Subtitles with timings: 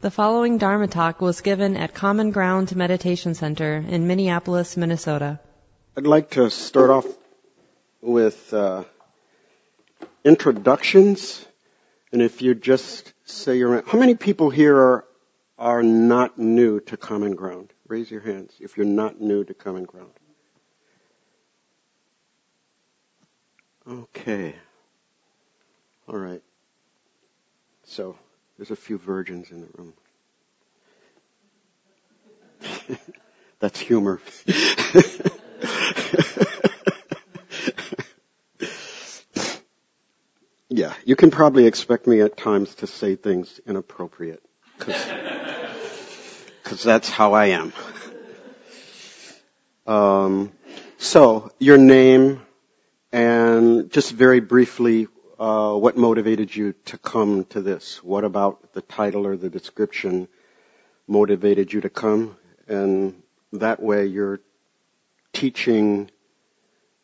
[0.00, 5.40] The following Dharma talk was given at Common Ground Meditation Center in Minneapolis, Minnesota.
[5.96, 7.06] I'd like to start off
[8.00, 8.84] with uh,
[10.22, 11.44] introductions,
[12.12, 15.04] and if you just say your how many people here are
[15.58, 17.72] are not new to Common Ground?
[17.88, 20.12] Raise your hands if you're not new to Common Ground.
[23.90, 24.54] Okay.
[26.06, 26.42] All right.
[27.82, 28.16] So
[28.58, 29.92] there's a few virgins in the room.
[33.60, 34.20] That's humor.
[40.68, 44.42] yeah, you can probably expect me at times to say things inappropriate
[44.78, 45.08] because
[46.84, 47.72] that's how I am.
[49.86, 50.52] Um,
[50.98, 52.42] so, your name
[53.12, 58.02] and just very briefly, uh, what motivated you to come to this?
[58.02, 60.28] What about the title or the description
[61.06, 62.36] motivated you to come?
[62.66, 63.22] And
[63.52, 64.40] that way you're
[65.32, 66.10] teaching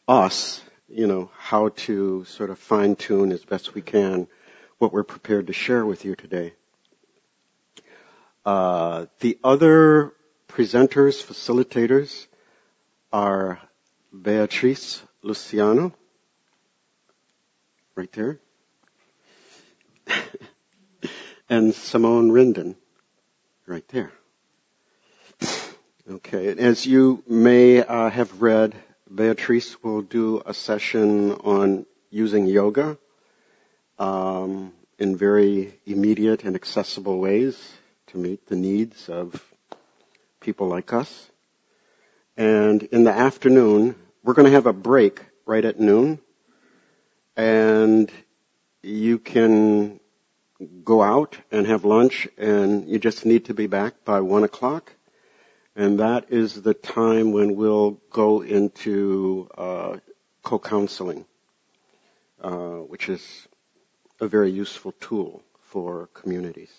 [0.09, 4.27] us, you know, how to sort of fine tune as best we can
[4.79, 6.53] what we're prepared to share with you today.
[8.45, 10.13] Uh, the other
[10.49, 12.27] presenters, facilitators
[13.13, 13.61] are
[14.13, 15.95] Beatrice Luciano,
[17.97, 18.41] right there.
[21.49, 22.75] and Simone Rinden,
[23.67, 24.13] right there.
[26.11, 28.75] Okay, as you may uh, have read,
[29.13, 32.99] Beatrice will do a session on using yoga
[33.99, 37.59] um, in very immediate and accessible ways
[38.09, 39.43] to meet the needs of
[40.41, 41.31] people like us.
[42.37, 46.19] And in the afternoon, we're going to have a break right at noon
[47.37, 48.11] and
[48.83, 50.01] you can
[50.85, 54.93] go out and have lunch and you just need to be back by one o'clock.
[55.77, 59.97] And that is the time when we'll go into uh,
[60.43, 61.25] co-counseling,
[62.41, 63.49] uh, which is
[64.21, 66.71] a very useful tool for communities.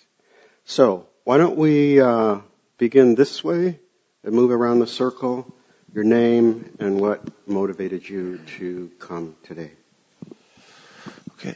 [0.64, 2.40] So why don't we uh,
[2.78, 3.80] begin this way
[4.24, 5.54] and move around the circle,
[5.94, 9.72] your name and what motivated you to come today.
[11.40, 11.56] Okay.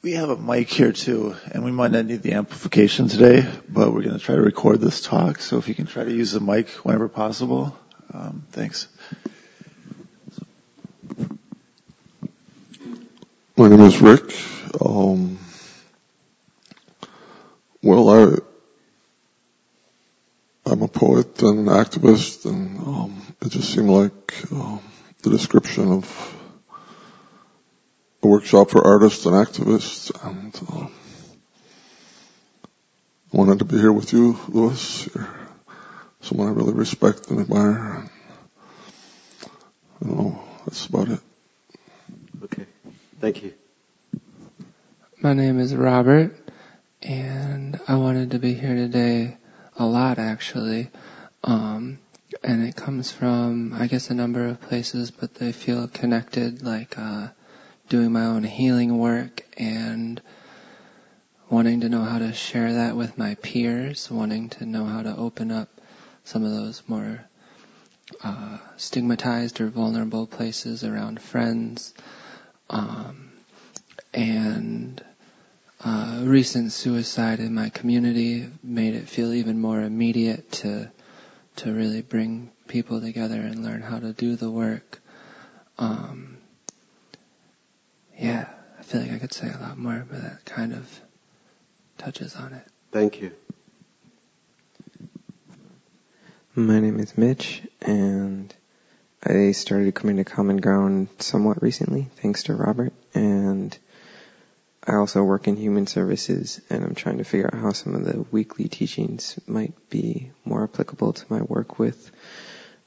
[0.00, 3.92] We have a mic here too, and we might not need the amplification today, but
[3.92, 5.40] we're going to try to record this talk.
[5.40, 7.76] So if you can try to use the mic whenever possible,
[8.14, 8.86] um, thanks.
[13.56, 14.32] My name is Rick.
[14.80, 15.40] Um,
[17.82, 18.38] well,
[20.64, 26.34] I'm a poet and an activist, and um, it just seemed like the description of
[28.22, 30.88] a workshop for artists and activists, and uh,
[33.32, 35.08] I wanted to be here with you, Louis.
[35.14, 35.28] You're
[36.20, 38.10] someone I really respect and admire.
[40.00, 40.42] I don't know.
[40.64, 41.20] That's about it.
[42.44, 42.66] Okay.
[43.20, 43.52] Thank you.
[45.20, 46.34] My name is Robert,
[47.02, 49.36] and I wanted to be here today
[49.76, 50.90] a lot, actually.
[51.44, 51.98] Um,
[52.42, 56.98] and it comes from, I guess, a number of places, but they feel connected, like
[56.98, 57.28] uh,
[57.88, 60.20] doing my own healing work and
[61.50, 65.16] wanting to know how to share that with my peers, wanting to know how to
[65.16, 65.68] open up
[66.24, 67.24] some of those more
[68.22, 71.94] uh, stigmatized or vulnerable places around friends.
[72.70, 73.32] Um,
[74.12, 75.02] and
[75.84, 80.90] uh, recent suicide in my community made it feel even more immediate to
[81.56, 85.00] to really bring people together and learn how to do the work.
[85.76, 86.37] Um,
[88.18, 88.48] yeah,
[88.78, 91.00] I feel like I could say a lot more, but that kind of
[91.96, 92.66] touches on it.
[92.90, 93.32] Thank you.
[96.54, 98.52] My name is Mitch, and
[99.24, 102.92] I started coming to Common Ground somewhat recently, thanks to Robert.
[103.14, 103.76] And
[104.84, 108.04] I also work in human services, and I'm trying to figure out how some of
[108.04, 112.10] the weekly teachings might be more applicable to my work with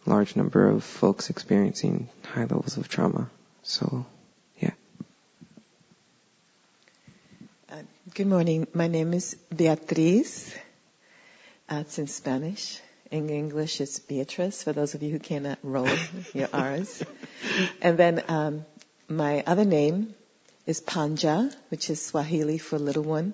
[0.05, 3.29] a large number of folks experiencing high levels of trauma.
[3.63, 4.05] So
[8.13, 8.67] Good morning.
[8.73, 10.53] My name is Beatriz.
[11.69, 12.81] Uh, it's in Spanish.
[13.09, 15.87] In English, it's Beatrice, for those of you who cannot roll
[16.33, 17.01] your R's.
[17.81, 18.65] And then um,
[19.07, 20.13] my other name
[20.65, 23.33] is Panja, which is Swahili for little one,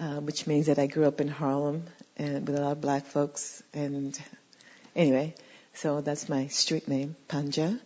[0.00, 1.84] uh, which means that I grew up in Harlem
[2.16, 3.62] and with a lot of black folks.
[3.74, 4.18] And
[4.96, 5.34] anyway,
[5.74, 7.78] so that's my street name, Panja.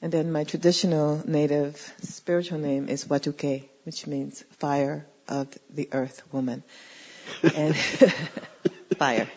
[0.00, 6.22] And then my traditional native spiritual name is Watuke, which means fire of the earth
[6.32, 6.62] woman.
[7.54, 7.76] and
[8.96, 9.28] fire.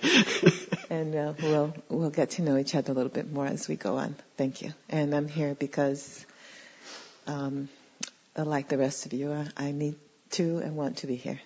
[0.89, 3.75] And uh, we'll we'll get to know each other a little bit more as we
[3.75, 4.15] go on.
[4.38, 4.74] Thank you.
[4.89, 6.25] And I'm here because,
[7.27, 7.69] um,
[8.35, 9.95] like the rest of you, I, I need
[10.31, 11.39] to and want to be here.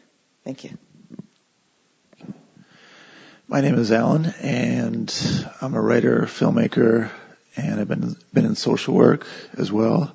[0.44, 0.72] Thank you.
[3.48, 5.14] My name is Alan, and
[5.62, 7.10] I'm a writer, filmmaker,
[7.56, 9.26] and I've been been in social work
[9.58, 10.14] as well.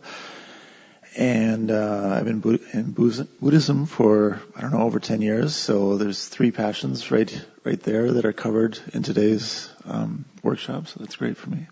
[1.16, 5.54] And uh, I've been in Buddhism for I don't know over ten years.
[5.54, 10.88] So there's three passions right right there that are covered in today's um, workshop.
[10.88, 11.66] So that's great for me.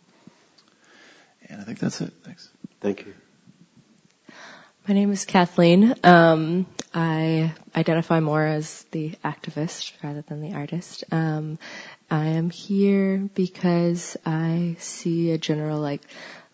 [1.49, 2.13] And I think that's it.
[2.23, 2.49] Thanks.
[2.81, 3.15] Thank you.
[4.87, 5.95] My name is Kathleen.
[6.05, 11.05] Um, I identify more as the activist rather than the artist.
[11.13, 11.59] Um,
[12.11, 16.03] I am here because I see a general like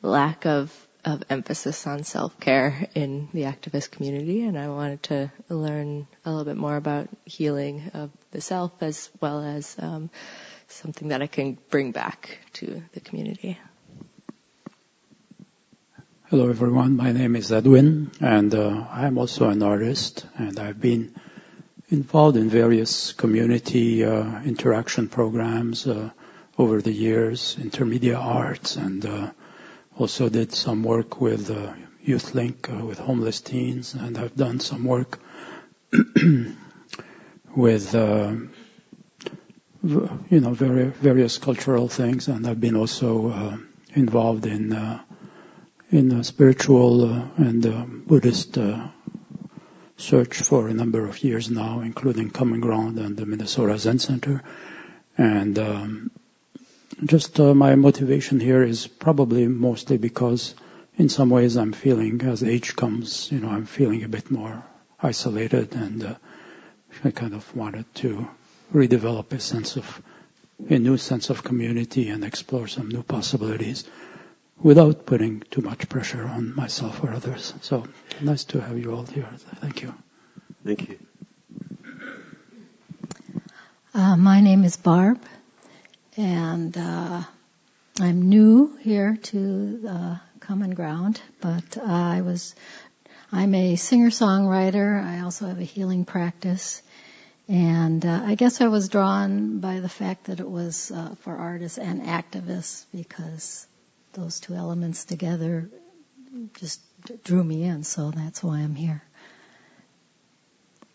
[0.02, 5.32] lack of of emphasis on self care in the activist community, and I wanted to
[5.48, 10.10] learn a little bit more about healing of the self as well as um,
[10.66, 13.56] something that I can bring back to the community.
[16.24, 16.96] Hello, everyone.
[16.96, 21.14] My name is Edwin, and uh, I'm also an artist, and I've been
[21.88, 26.10] involved in various community uh, interaction programs uh,
[26.58, 29.30] over the years, intermedia arts, and uh,
[29.98, 31.72] also did some work with uh,
[32.02, 35.18] Youth Link uh, with homeless teens, and I've done some work
[37.56, 38.50] with you
[40.40, 43.58] know very, various cultural things, and I've been also
[43.94, 44.72] involved in
[45.90, 48.88] in a spiritual uh, and uh, Buddhist uh,
[49.96, 54.42] search for a number of years now, including Common Ground and the Minnesota Zen Center.
[55.16, 56.10] And um,
[57.04, 60.54] just uh, my motivation here is probably mostly because
[60.96, 64.64] in some ways I'm feeling as age comes, you know, I'm feeling a bit more
[65.00, 66.14] isolated and uh,
[67.04, 68.28] I kind of wanted to
[68.72, 70.02] redevelop a sense of,
[70.70, 73.84] a new sense of community and explore some new possibilities
[74.62, 77.52] without putting too much pressure on myself or others.
[77.60, 77.86] So
[78.22, 79.28] nice to have you all here.
[79.60, 79.94] Thank you.
[80.64, 80.98] Thank you.
[83.92, 85.20] Uh, my name is Barb,
[86.16, 87.22] and uh,
[88.00, 92.54] I'm new here to uh, Common Ground, but I was
[93.32, 95.04] I'm a singer-songwriter.
[95.04, 96.82] I also have a healing practice.
[97.48, 101.36] And uh, I guess I was drawn by the fact that it was uh, for
[101.36, 103.66] artists and activists because
[104.14, 105.68] those two elements together
[106.54, 106.80] just
[107.24, 109.02] drew me in, so that's why I'm here.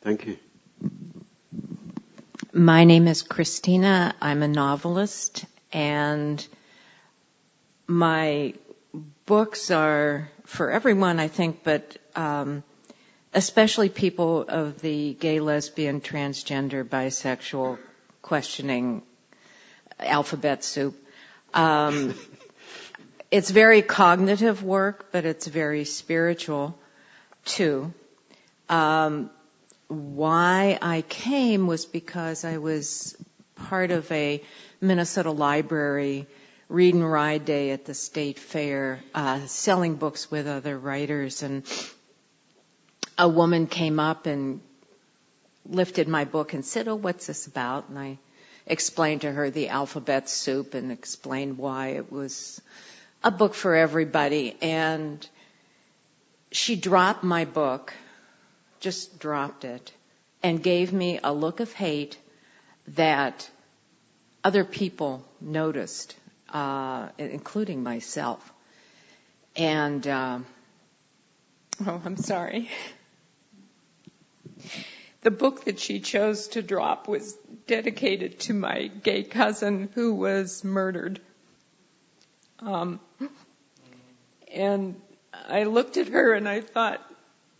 [0.01, 0.37] Thank you.
[2.53, 4.13] My name is Christina.
[4.21, 6.45] I'm a novelist, and
[7.87, 8.55] my
[9.25, 12.63] books are for everyone, I think, but um,
[13.33, 17.79] especially people of the gay, lesbian, transgender, bisexual,
[18.21, 19.03] questioning
[19.97, 21.01] alphabet soup.
[21.53, 22.15] Um,
[23.31, 26.77] it's very cognitive work, but it's very spiritual
[27.45, 27.93] too.
[28.67, 29.29] Um,
[29.91, 33.17] why I came was because I was
[33.55, 34.41] part of a
[34.79, 36.27] Minnesota library
[36.69, 41.63] read and ride day at the state fair, uh, selling books with other writers, and
[43.17, 44.61] a woman came up and
[45.65, 48.17] lifted my book and said, "Oh, what's this about?" And I
[48.65, 52.61] explained to her the alphabet soup and explained why it was
[53.25, 54.55] a book for everybody.
[54.61, 55.27] And
[56.51, 57.93] she dropped my book,
[58.81, 59.93] just dropped it,
[60.43, 62.17] and gave me a look of hate
[62.89, 63.49] that
[64.43, 66.15] other people noticed,
[66.49, 68.51] uh, including myself.
[69.55, 70.39] And, uh,
[71.85, 72.69] oh, I'm sorry.
[75.21, 77.33] The book that she chose to drop was
[77.67, 81.21] dedicated to my gay cousin who was murdered.
[82.59, 82.99] Um,
[84.51, 84.99] and
[85.31, 87.01] I looked at her and I thought,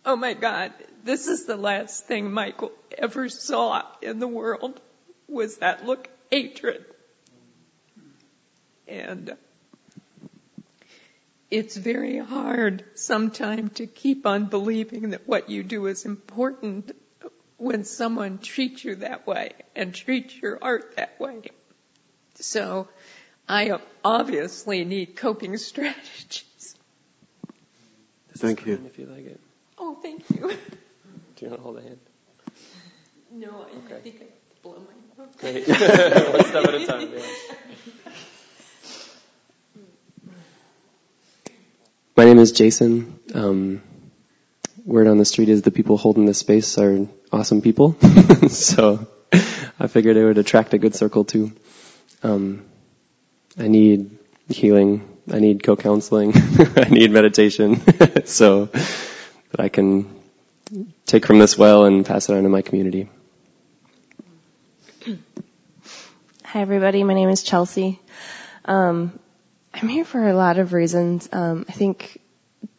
[0.06, 4.80] oh my God, this is the last thing Michael ever saw in the world
[5.28, 6.86] was that look hatred.
[8.88, 9.36] And
[11.50, 16.92] it's very hard sometimes to keep on believing that what you do is important
[17.58, 21.42] when someone treats you that way and treats your art that way.
[22.36, 22.88] So
[23.48, 26.76] I obviously need coping strategies.
[28.38, 28.82] Thank you.
[28.86, 29.40] If you like it.
[30.02, 30.50] Thank you.
[31.36, 32.00] Do you want to hold a hand?
[33.32, 34.02] No, I, okay.
[34.04, 34.26] think I
[34.64, 35.36] blow my nose.
[35.40, 35.68] Great.
[36.34, 37.10] One step at a time.
[37.14, 38.12] Yeah.
[42.18, 43.20] My name is Jason.
[43.34, 43.82] Um,
[44.86, 47.96] word on the street is the people holding this space are awesome people.
[48.50, 49.08] so
[49.80, 51.52] I figured it would attract a good circle too.
[52.24, 52.66] Um,
[53.58, 54.18] I need
[54.50, 55.08] healing.
[55.32, 56.34] I need co-counseling.
[56.76, 57.82] I need meditation.
[58.26, 58.70] so
[59.52, 60.14] that I can
[61.06, 63.10] take from this well and pass it on to my community.
[66.44, 67.04] Hi, everybody.
[67.04, 68.00] My name is Chelsea.
[68.66, 69.18] Um,
[69.74, 71.30] I'm here for a lot of reasons.
[71.32, 72.20] Um, I think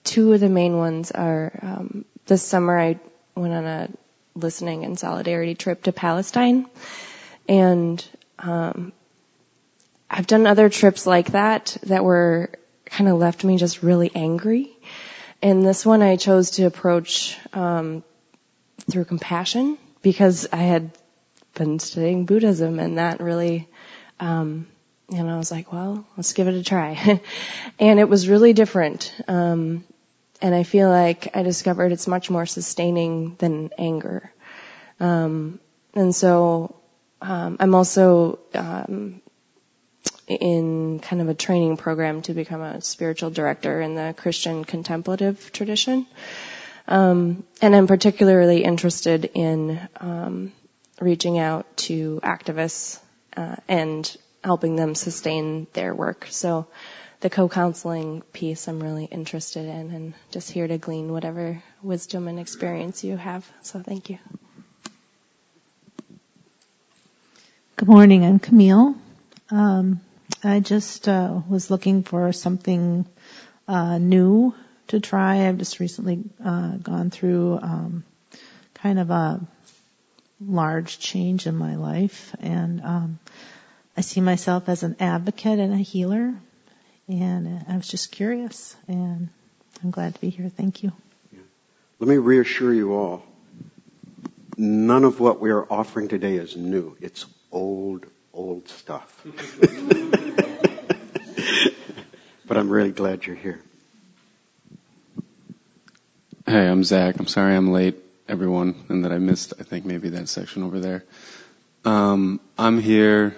[0.04, 3.00] two of the main ones are um, this summer I
[3.34, 3.88] went on a
[4.34, 6.66] listening and solidarity trip to Palestine,
[7.48, 8.04] and
[8.38, 8.92] um,
[10.10, 12.50] I've done other trips like that that were
[12.84, 14.71] kind of left me just really angry.
[15.42, 18.04] And this one I chose to approach um,
[18.88, 20.96] through compassion because I had
[21.54, 23.68] been studying Buddhism and that really,
[24.20, 24.68] um,
[25.12, 27.20] and I was like, well, let's give it a try.
[27.80, 29.12] and it was really different.
[29.26, 29.84] Um,
[30.40, 34.32] and I feel like I discovered it's much more sustaining than anger.
[35.00, 35.58] Um,
[35.94, 36.76] and so
[37.20, 39.20] um, I'm also um,
[40.34, 45.52] in kind of a training program to become a spiritual director in the Christian contemplative
[45.52, 46.06] tradition.
[46.88, 50.52] Um, and I'm particularly interested in um,
[51.00, 53.00] reaching out to activists
[53.36, 56.26] uh, and helping them sustain their work.
[56.30, 56.66] So
[57.20, 62.40] the co-counseling piece I'm really interested in and just here to glean whatever wisdom and
[62.40, 63.48] experience you have.
[63.62, 64.18] So thank you.
[67.76, 68.24] Good morning.
[68.24, 68.96] I'm Camille.
[69.50, 70.00] Um,
[70.44, 73.06] I just uh, was looking for something
[73.68, 74.54] uh, new
[74.88, 75.46] to try.
[75.48, 78.04] I've just recently uh, gone through um,
[78.74, 79.40] kind of a
[80.40, 83.18] large change in my life, and um,
[83.96, 86.34] I see myself as an advocate and a healer.
[87.08, 89.28] And I was just curious, and
[89.82, 90.48] I'm glad to be here.
[90.48, 90.92] Thank you.
[91.98, 93.22] Let me reassure you all.
[94.56, 96.96] None of what we are offering today is new.
[97.00, 99.24] It's old, old stuff.
[102.46, 103.60] but I'm really glad you're here.
[106.46, 107.18] Hey, I'm Zach.
[107.18, 107.96] I'm sorry I'm late,
[108.28, 111.04] everyone, and that I missed, I think, maybe that section over there.
[111.84, 113.34] Um, I'm here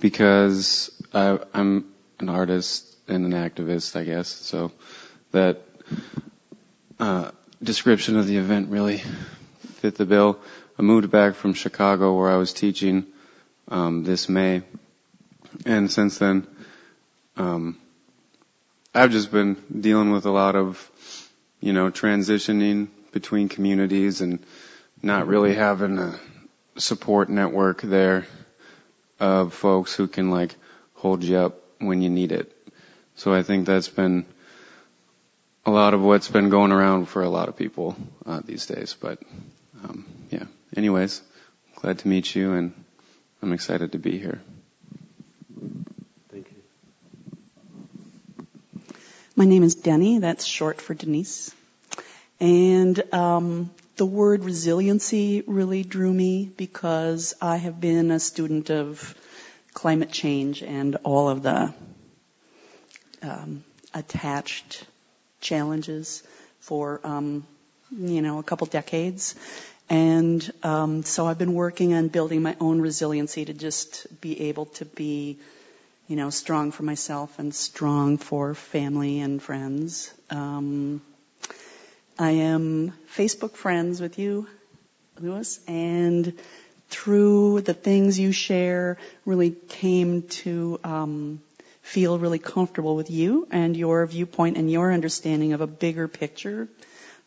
[0.00, 4.28] because I, I'm an artist and an activist, I guess.
[4.28, 4.72] So
[5.32, 5.60] that
[6.98, 7.30] uh,
[7.62, 8.98] description of the event really
[9.76, 10.38] fit the bill.
[10.78, 13.06] I moved back from Chicago where I was teaching
[13.68, 14.62] um, this May,
[15.64, 16.46] and since then,
[17.36, 17.78] um,
[18.94, 20.90] I've just been dealing with a lot of,
[21.60, 24.44] you know, transitioning between communities and
[25.02, 26.18] not really having a
[26.76, 28.26] support network there
[29.20, 30.54] of folks who can like
[30.94, 32.52] hold you up when you need it.
[33.16, 34.26] So I think that's been
[35.66, 38.96] a lot of what's been going around for a lot of people uh, these days.
[39.00, 39.20] But
[39.82, 40.44] um, yeah,
[40.76, 41.22] anyways,
[41.76, 42.83] glad to meet you, and
[43.44, 44.40] I'm excited to be here.
[46.30, 46.62] Thank you.
[49.36, 50.18] My name is Denny.
[50.18, 51.54] That's short for Denise.
[52.40, 59.14] And um, the word resiliency really drew me because I have been a student of
[59.74, 61.74] climate change and all of the
[63.20, 64.86] um, attached
[65.42, 66.22] challenges
[66.60, 67.46] for um,
[67.90, 69.34] you know a couple decades.
[69.90, 74.66] And um, so I've been working on building my own resiliency to just be able
[74.66, 75.38] to be
[76.06, 80.12] you know, strong for myself and strong for family and friends.
[80.30, 81.00] Um,
[82.18, 84.46] I am Facebook friends with you,
[85.18, 86.38] Louis, and
[86.90, 91.40] through the things you share, really came to um,
[91.80, 96.68] feel really comfortable with you and your viewpoint and your understanding of a bigger picture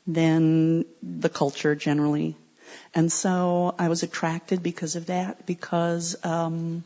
[0.05, 2.35] than the culture generally.
[2.93, 6.83] And so I was attracted because of that, because um,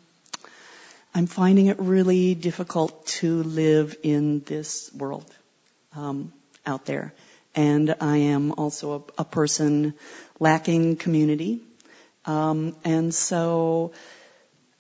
[1.14, 5.30] I'm finding it really difficult to live in this world
[5.96, 6.32] um,
[6.66, 7.14] out there.
[7.54, 9.94] And I am also a, a person
[10.40, 11.62] lacking community.
[12.26, 13.92] Um, and so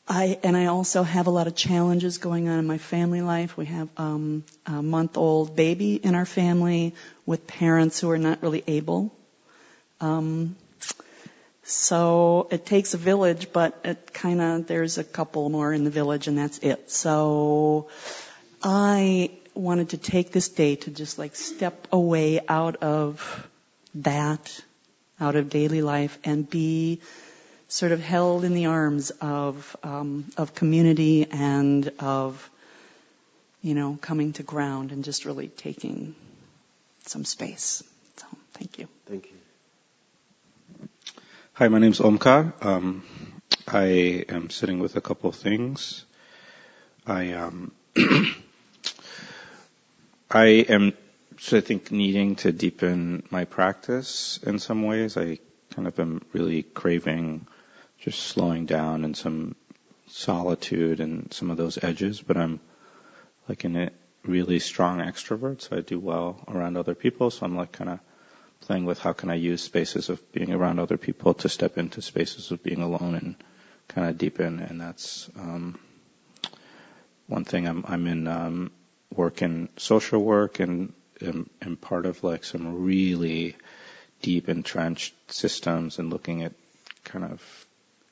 [0.07, 3.57] I, and I also have a lot of challenges going on in my family life.
[3.57, 8.41] We have um, a month old baby in our family with parents who are not
[8.41, 9.13] really able.
[9.99, 10.55] Um,
[11.71, 15.89] so it takes a village, but it kind of, there's a couple more in the
[15.89, 16.91] village and that's it.
[16.91, 17.87] So
[18.61, 23.47] I wanted to take this day to just like step away out of
[23.95, 24.61] that,
[25.19, 26.99] out of daily life and be
[27.69, 32.49] sort of held in the arms of, um, of community and of,
[33.61, 36.15] you know, coming to ground and just really taking
[37.05, 37.81] some space.
[38.17, 38.89] So thank you.
[39.05, 39.40] Thank you.
[41.61, 42.53] Hi, my name is Omkar.
[42.65, 43.03] Um,
[43.67, 46.05] I am sitting with a couple of things.
[47.05, 47.71] I um,
[50.31, 50.93] I am,
[51.37, 55.17] so I think, needing to deepen my practice in some ways.
[55.17, 55.37] I
[55.75, 57.45] kind of am really craving
[57.99, 59.55] just slowing down and some
[60.07, 62.59] solitude and some of those edges, but I'm
[63.47, 63.91] like in a
[64.23, 67.29] really strong extrovert, so I do well around other people.
[67.29, 67.99] So I'm like kind of
[68.61, 72.01] playing with how can I use spaces of being around other people to step into
[72.01, 73.35] spaces of being alone and
[73.87, 74.59] kind of deepen.
[74.59, 75.79] And that's um,
[77.27, 77.67] one thing.
[77.67, 78.71] I'm I'm in um,
[79.13, 83.55] work in social work and am, part of like some really
[84.21, 86.53] deep entrenched systems and looking at
[87.03, 87.41] kind of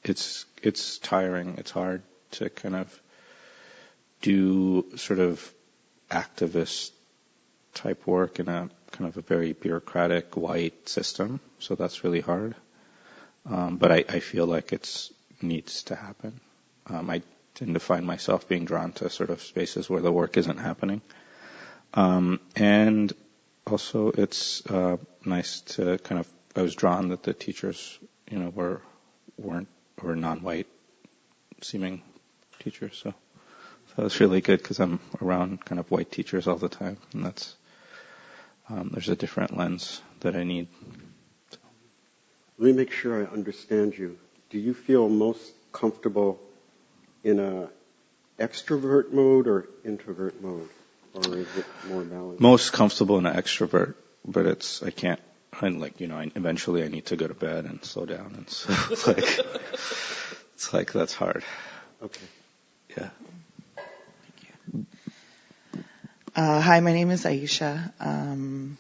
[0.04, 1.56] it's it's tiring.
[1.58, 2.02] It's hard
[2.32, 3.02] to kind of
[4.22, 5.54] do sort of
[6.10, 6.92] activist
[7.74, 11.40] type work in a kind of a very bureaucratic white system.
[11.60, 12.56] So that's really hard.
[13.46, 15.10] Um, but I, I feel like it
[15.42, 16.40] needs to happen.
[16.88, 17.22] Um, I
[17.56, 21.02] tend to find myself being drawn to sort of spaces where the work isn't happening.
[21.94, 23.12] Um, and
[23.66, 26.28] also, it's uh, nice to kind of.
[26.56, 28.82] I was drawn that the teachers, you know, were
[29.38, 29.68] weren't
[30.02, 30.68] were non-white
[31.62, 32.02] seeming
[32.60, 33.00] teachers.
[33.02, 33.14] So,
[33.96, 37.26] so it's really good because I'm around kind of white teachers all the time, and
[37.26, 37.56] that's
[38.70, 40.68] um, there's a different lens that I need.
[42.58, 44.18] Let me make sure I understand you.
[44.50, 46.40] Do you feel most comfortable
[47.24, 47.70] in a
[48.40, 50.70] extrovert mode or introvert mode,
[51.14, 52.42] or is it more balanced?
[52.42, 53.96] Most comfortable in an extrovert,
[54.26, 55.20] but it's I can't.
[55.62, 56.18] I like you know.
[56.18, 59.40] I, eventually, I need to go to bed and slow down, and so it's like
[60.54, 61.44] it's like that's hard.
[62.02, 62.26] Okay.
[62.98, 63.10] Yeah.
[66.36, 67.92] Uh, hi, my name is Aisha.
[68.00, 68.78] Um,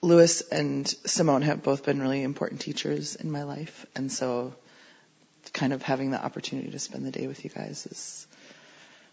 [0.00, 4.54] Louis and Simone have both been really important teachers in my life, and so
[5.52, 8.26] kind of having the opportunity to spend the day with you guys is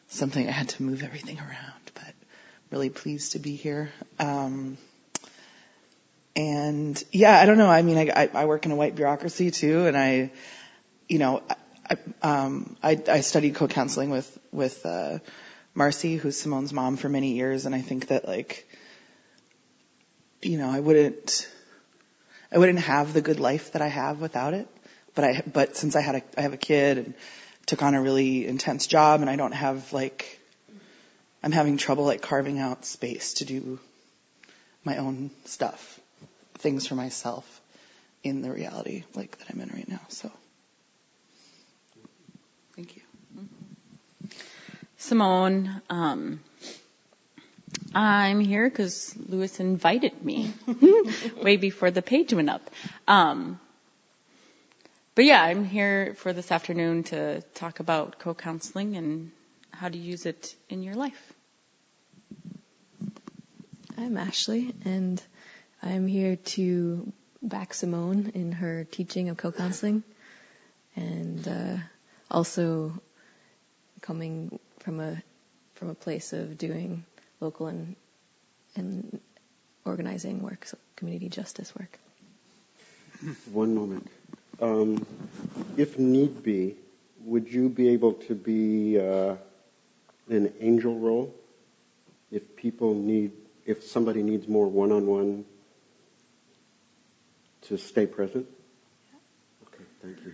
[0.07, 2.13] something I had to move everything around, but
[2.71, 3.91] really pleased to be here.
[4.19, 4.77] Um,
[6.33, 7.69] and yeah, I don't know.
[7.69, 10.31] I mean, I, I work in a white bureaucracy too, and I,
[11.09, 11.43] you know,
[11.89, 15.19] I, um, I, I studied co-counseling with with uh,
[15.75, 18.67] Marcy, who's Simone's mom, for many years, and I think that like,
[20.41, 21.49] you know, I wouldn't,
[22.51, 24.67] I wouldn't have the good life that I have without it.
[25.15, 27.13] But I, but since I had a, I have a kid and
[27.65, 30.39] took on a really intense job, and I don't have like,
[31.43, 33.79] I'm having trouble like carving out space to do
[34.83, 35.99] my own stuff,
[36.55, 37.61] things for myself
[38.23, 40.01] in the reality like that I'm in right now.
[40.09, 40.31] So,
[42.75, 43.01] thank you.
[45.03, 46.39] Simone, um,
[47.93, 50.53] I'm here because Louis invited me
[51.41, 52.61] way before the page went up.
[53.05, 53.59] Um,
[55.13, 59.31] but yeah, I'm here for this afternoon to talk about co-counseling and
[59.71, 61.33] how to use it in your life.
[63.97, 65.21] I'm Ashley, and
[65.81, 67.11] I'm here to
[67.41, 70.01] back Simone in her teaching of co-counseling,
[70.95, 71.75] and uh,
[72.31, 72.93] also
[73.99, 75.21] coming from a
[75.75, 77.05] from a place of doing
[77.39, 77.95] local and
[78.75, 79.19] and
[79.85, 81.99] organizing work, so community justice work.
[83.51, 84.09] One moment.
[84.61, 85.05] Um,
[85.77, 86.75] if need be,
[87.25, 89.35] would you be able to be uh,
[90.29, 91.33] an angel role?
[92.31, 93.31] If people need,
[93.65, 95.45] if somebody needs more one-on-one
[97.63, 98.47] to stay present?
[99.67, 100.33] Okay, thank you.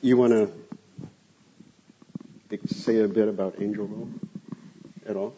[0.00, 0.50] You want to
[2.66, 4.08] say a bit about angel role
[5.06, 5.34] at all?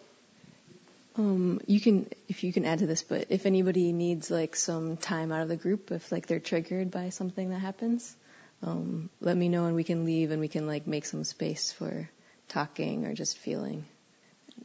[1.16, 4.96] Um, you can, if you can add to this, but if anybody needs like some
[4.96, 8.14] time out of the group, if like they're triggered by something that happens,
[8.62, 11.72] um, let me know and we can leave and we can like make some space
[11.72, 12.08] for
[12.48, 13.84] talking or just feeling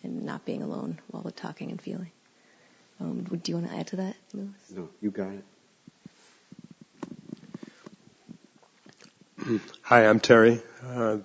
[0.04, 2.12] and not being alone while we're talking and feeling.
[3.00, 4.48] Um, do you want to add to that, Louis?
[4.74, 5.44] No, you got it.
[9.82, 10.62] Hi, I'm Terry.
[10.84, 11.18] Uh,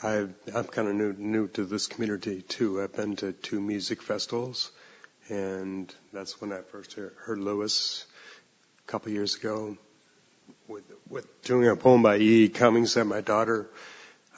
[0.00, 2.80] I, I'm kind of new, new to this community too.
[2.80, 4.70] I've been to two music festivals,
[5.28, 8.06] and that's when I first heard, Louis
[8.86, 9.76] a couple years ago
[10.68, 12.48] with, with doing a poem by E.
[12.48, 13.68] Cummings that my daughter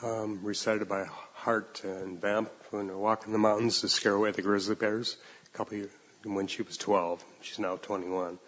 [0.01, 4.41] um, recited by heart and vamp when they're walking the mountains to scare away the
[4.41, 5.15] grizzly bears.
[5.53, 5.91] A couple years,
[6.23, 8.39] when she was 12, she's now 21.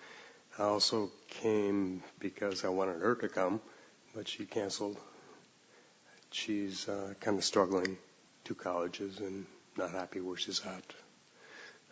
[0.57, 3.61] I also came because I wanted her to come,
[4.15, 4.97] but she canceled
[6.33, 7.97] she's uh, kind of struggling
[8.43, 9.45] two colleges and
[9.77, 10.83] not happy where she's at.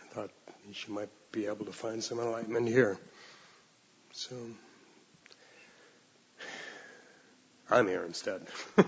[0.02, 0.32] I thought
[0.74, 2.98] she might be able to find some enlightenment here.
[4.12, 4.36] So
[7.70, 8.46] I'm here instead.
[8.78, 8.86] I'm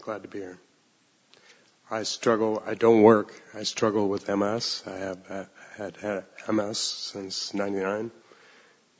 [0.00, 0.58] glad to be here.
[1.90, 2.62] I struggle.
[2.66, 3.32] I don't work.
[3.54, 4.82] I struggle with MS.
[4.86, 8.10] I have had, had MS since '99,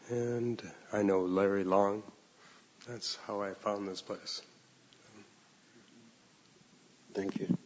[0.08, 2.02] and I know Larry Long.
[2.88, 4.40] That's how I found this place.
[7.14, 7.56] Thank you.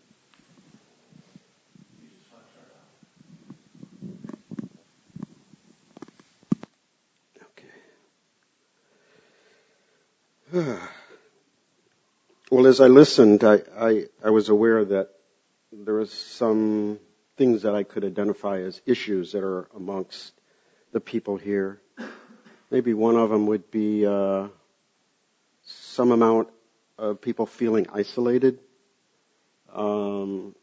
[10.52, 10.78] Okay.
[12.50, 15.08] Well, as I listened, I, I, I was aware that
[15.72, 16.98] there are some
[17.38, 20.34] things that I could identify as issues that are amongst
[20.92, 21.80] the people here.
[22.70, 24.48] Maybe one of them would be uh,
[25.62, 26.48] some amount
[26.98, 28.58] of people feeling isolated.
[29.72, 30.54] Um,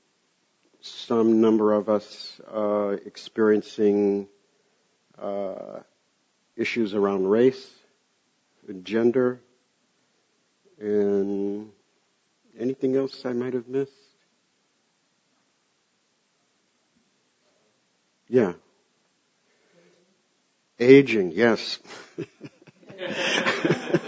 [0.82, 4.28] some number of us uh, experiencing
[5.22, 5.80] uh,
[6.56, 7.70] issues around race,
[8.84, 9.42] gender,
[10.80, 11.72] and
[12.60, 13.92] Anything else I might have missed?
[18.28, 18.54] Yeah.
[20.78, 21.80] Aging, yes.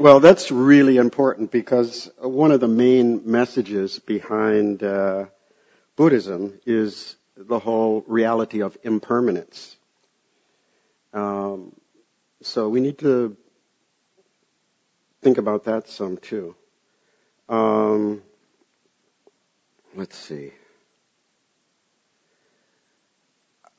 [0.00, 5.26] well, that's really important because one of the main messages behind uh,
[5.94, 9.76] Buddhism is the whole reality of impermanence.
[11.12, 11.76] Um,
[12.40, 13.36] so we need to
[15.20, 16.56] think about that some too.
[17.50, 18.22] Um,
[19.94, 20.52] let's see.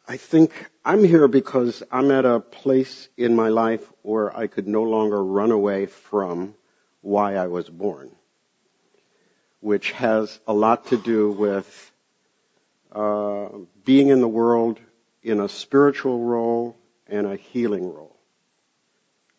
[0.07, 0.51] I think
[0.83, 5.23] I'm here because I'm at a place in my life where I could no longer
[5.23, 6.55] run away from
[7.01, 8.11] why I was born,
[9.59, 11.91] which has a lot to do with
[12.91, 13.49] uh,
[13.85, 14.79] being in the world
[15.23, 16.75] in a spiritual role
[17.07, 18.17] and a healing role.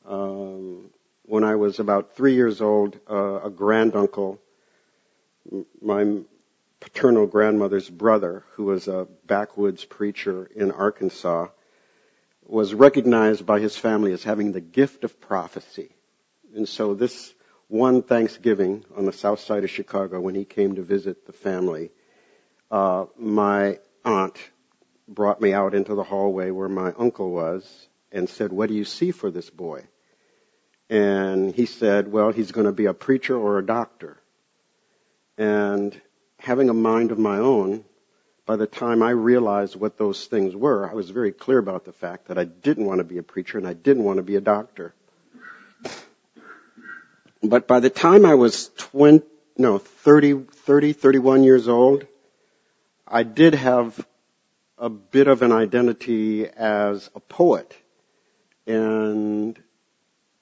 [0.07, 0.91] Um,
[1.25, 4.41] when I was about three years old, uh, a granduncle,
[5.81, 6.19] my
[6.83, 11.47] paternal grandmother's brother, who was a backwoods preacher in Arkansas,
[12.45, 15.95] was recognized by his family as having the gift of prophecy.
[16.57, 17.33] And so this
[17.69, 21.93] one Thanksgiving on the south side of Chicago, when he came to visit the family,
[22.69, 24.37] uh, my aunt
[25.07, 28.85] brought me out into the hallway where my uncle was and said, what do you
[28.85, 29.85] see for this boy?
[30.91, 34.21] And he said, well, he's going to be a preacher or a doctor.
[35.39, 35.99] And
[36.43, 37.85] having a mind of my own,
[38.47, 41.93] by the time I realized what those things were, I was very clear about the
[41.93, 44.35] fact that I didn't want to be a preacher and I didn't want to be
[44.35, 44.93] a doctor.
[47.45, 49.25] But by the time I was 20,
[49.57, 52.07] no, 30, 30, 31 years old,
[53.07, 54.05] I did have
[54.79, 57.77] a bit of an identity as a poet.
[58.67, 59.57] And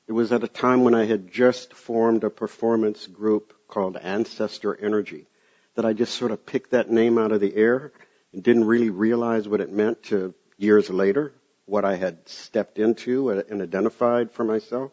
[0.08, 4.74] it was at a time when I had just formed a performance group called Ancestor
[4.74, 5.26] Energy
[5.74, 7.92] that I just sort of picked that name out of the air
[8.32, 11.32] and didn't really realize what it meant to years later,
[11.66, 14.92] what I had stepped into and identified for myself.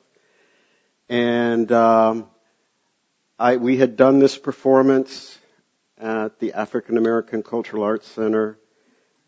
[1.10, 2.28] And um,
[3.40, 5.38] I, we had done this performance
[5.98, 8.58] at the African American Cultural Arts Center.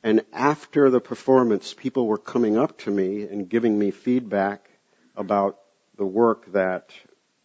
[0.04, 4.70] And after the performance, people were coming up to me and giving me feedback
[5.16, 5.60] about
[5.98, 6.92] the work that,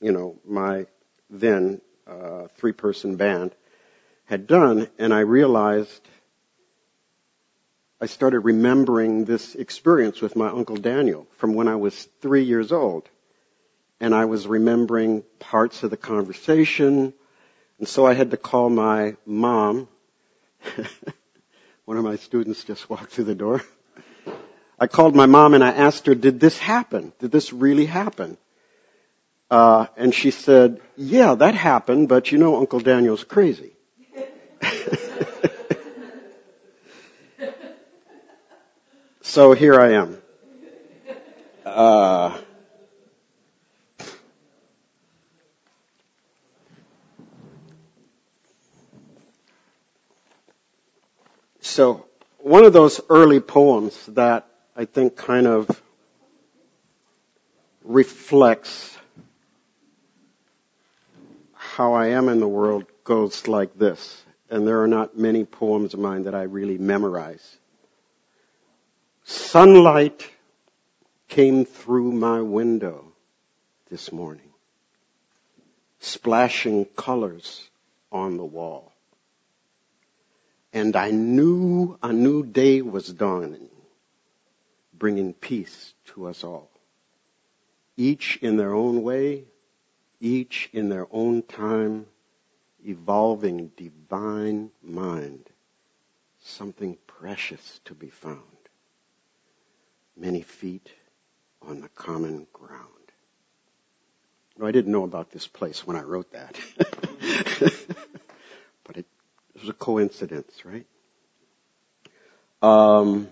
[0.00, 0.86] you know, my
[1.30, 3.54] then uh, three person band
[4.26, 6.00] had done, and I realized
[8.00, 12.72] I started remembering this experience with my Uncle Daniel from when I was three years
[12.72, 13.08] old.
[14.00, 17.14] And I was remembering parts of the conversation,
[17.78, 19.88] and so I had to call my mom.
[21.84, 23.62] One of my students just walked through the door.
[24.78, 27.12] I called my mom and I asked her, did this happen?
[27.20, 28.36] Did this really happen?
[29.50, 33.73] Uh, and she said, yeah, that happened, but you know Uncle Daniel's crazy.
[39.22, 40.18] so here I am.
[41.64, 42.38] Uh,
[51.60, 52.06] so
[52.38, 54.46] one of those early poems that
[54.76, 55.82] I think kind of
[57.84, 58.96] reflects
[61.54, 64.22] how I am in the world goes like this,
[64.54, 67.58] and there are not many poems of mine that I really memorize.
[69.24, 70.30] Sunlight
[71.28, 73.12] came through my window
[73.90, 74.50] this morning,
[76.00, 77.68] splashing colors
[78.12, 78.92] on the wall.
[80.72, 83.70] And I knew a new day was dawning,
[84.94, 86.70] bringing peace to us all.
[87.96, 89.44] each in their own way,
[90.20, 92.06] each in their own time,
[92.84, 95.48] evolving divine mind,
[96.42, 98.40] something precious to be found.
[100.16, 100.92] Many feet
[101.62, 102.90] on the common ground.
[104.56, 106.58] No, I didn't know about this place when I wrote that.
[108.84, 109.06] but it,
[109.54, 110.86] it was a coincidence, right?
[112.62, 113.28] Um,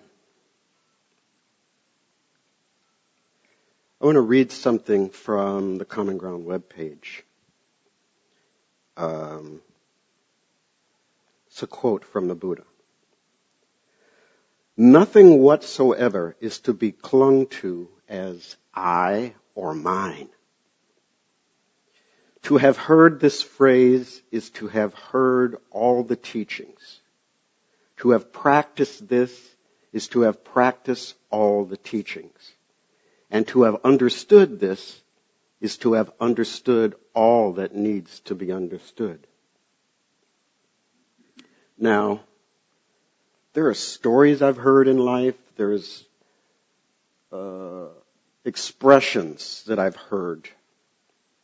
[4.01, 7.23] I want to read something from the Common Ground webpage.
[8.97, 9.61] Um,
[11.47, 12.65] it's a quote from the Buddha.
[14.77, 20.31] Nothing whatsoever is to be clung to as I or mine.
[22.45, 27.01] To have heard this phrase is to have heard all the teachings.
[27.99, 29.33] To have practiced this
[29.93, 32.53] is to have practiced all the teachings.
[33.31, 35.02] And to have understood this
[35.63, 39.25] is to have understood all that needs to be understood.
[41.79, 42.21] Now,
[43.53, 45.37] there are stories I've heard in life.
[45.57, 46.05] There's
[47.31, 47.87] uh,
[48.45, 50.49] expressions that I've heard,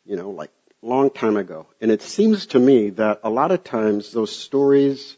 [0.04, 0.50] you know, like
[0.82, 1.68] long time ago.
[1.80, 5.16] And it seems to me that a lot of times those stories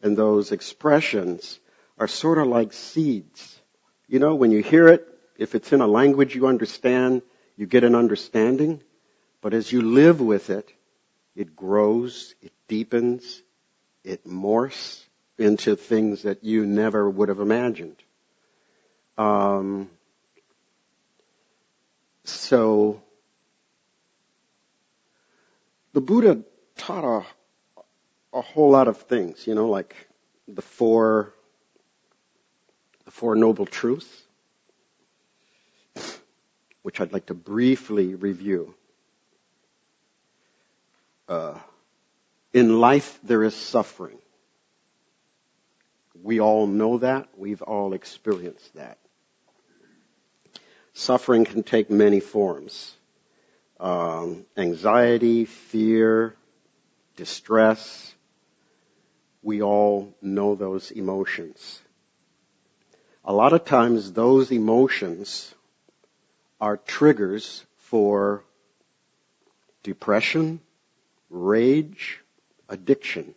[0.00, 1.58] and those expressions
[1.98, 3.58] are sort of like seeds.
[4.06, 7.22] You know, when you hear it, if it's in a language you understand,
[7.58, 8.80] you get an understanding.
[9.42, 10.72] But as you live with it,
[11.36, 13.42] it grows, it deepens,
[14.04, 15.02] it morphs
[15.36, 17.96] into things that you never would have imagined.
[19.18, 19.90] Um,
[22.24, 23.02] so,
[25.92, 26.42] the Buddha
[26.76, 29.96] taught a, a whole lot of things, you know, like
[30.46, 31.34] the four,
[33.04, 34.27] the four noble truths
[36.88, 38.74] which I'd like to briefly review.
[41.28, 41.58] Uh,
[42.54, 44.16] in life, there is suffering.
[46.22, 47.28] We all know that.
[47.36, 48.96] We've all experienced that.
[50.94, 52.96] Suffering can take many forms.
[53.78, 56.36] Um, anxiety, fear,
[57.16, 58.14] distress.
[59.42, 61.82] We all know those emotions.
[63.26, 65.54] A lot of times those emotions
[66.60, 68.44] are triggers for
[69.82, 70.60] depression,
[71.30, 72.20] rage,
[72.68, 73.34] addiction.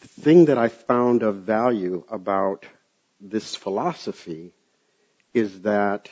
[0.00, 2.66] The thing that I found of value about
[3.20, 4.52] this philosophy
[5.32, 6.08] is that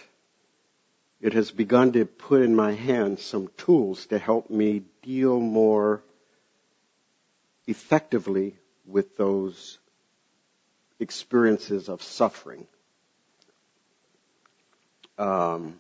[1.21, 6.03] it has begun to put in my hands some tools to help me deal more
[7.67, 9.79] effectively with those
[10.99, 12.67] experiences of suffering.
[15.23, 15.79] Um,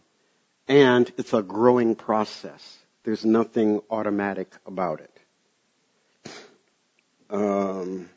[0.68, 2.78] and it's a growing process.
[3.02, 5.18] There's nothing automatic about it.
[7.28, 8.08] Um,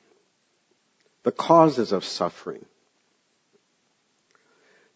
[1.24, 2.64] the causes of suffering.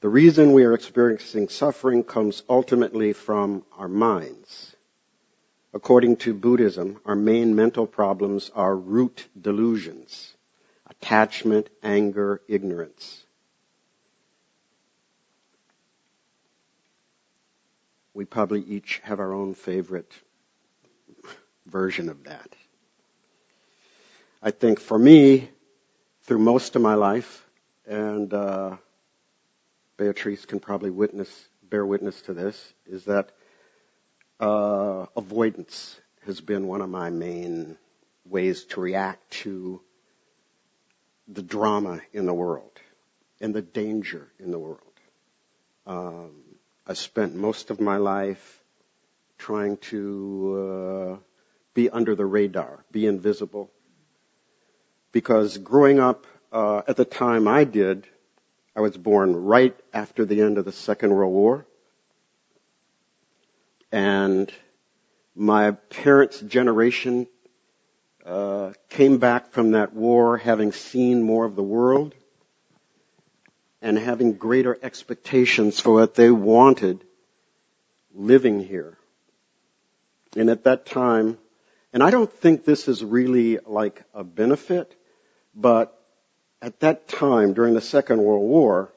[0.02, 4.76] The reason we are experiencing suffering comes ultimately from our minds.
[5.74, 10.36] According to Buddhism, our main mental problems are root delusions,
[10.88, 13.24] attachment, anger, ignorance.
[18.20, 20.12] We probably each have our own favorite
[21.66, 22.54] version of that.
[24.44, 25.48] I think for me,
[26.24, 27.48] through most of my life,
[27.88, 28.76] and uh,
[29.96, 31.30] Beatrice can probably witness,
[31.64, 33.32] bear witness to this, is that
[34.42, 37.78] uh, avoidance has been one of my main
[38.26, 39.80] ways to react to
[41.30, 42.82] the drama in the world
[43.40, 44.82] and the danger in the world.
[45.88, 46.49] Um,
[46.90, 48.64] I spent most of my life
[49.38, 51.24] trying to uh,
[51.76, 53.70] be under the radar, be invisible.
[55.12, 58.08] Because growing up uh, at the time I did,
[58.76, 61.68] I was born right after the end of the Second World War.
[63.92, 64.52] And
[65.36, 67.28] my parents' generation
[68.26, 72.16] uh, came back from that war having seen more of the world
[73.82, 77.04] and having greater expectations for what they wanted
[78.14, 78.98] living here.
[80.36, 81.38] And at that time,
[81.94, 84.96] and I don't think this is really like a benefit,
[85.56, 85.98] but
[86.62, 88.94] at that time during the Second World War,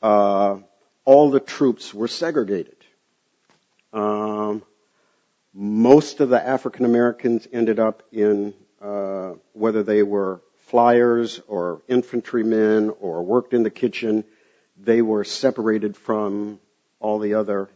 [0.00, 0.58] uh,
[1.04, 2.76] all the troops were segregated.
[3.92, 4.62] Um,
[5.52, 12.90] most of the African Americans ended up in uh, whether they were flyers or infantrymen
[13.00, 14.24] or worked in the kitchen,
[14.76, 16.58] they were separated from
[17.00, 17.68] all the other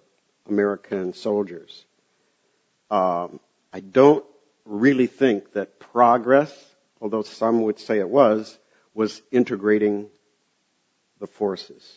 [0.49, 1.85] American soldiers.
[2.91, 3.41] Um,
[3.73, 4.25] I don't
[4.65, 6.53] really think that progress,
[7.01, 8.59] although some would say it was,
[8.95, 10.09] was integrating
[11.21, 11.97] the forces.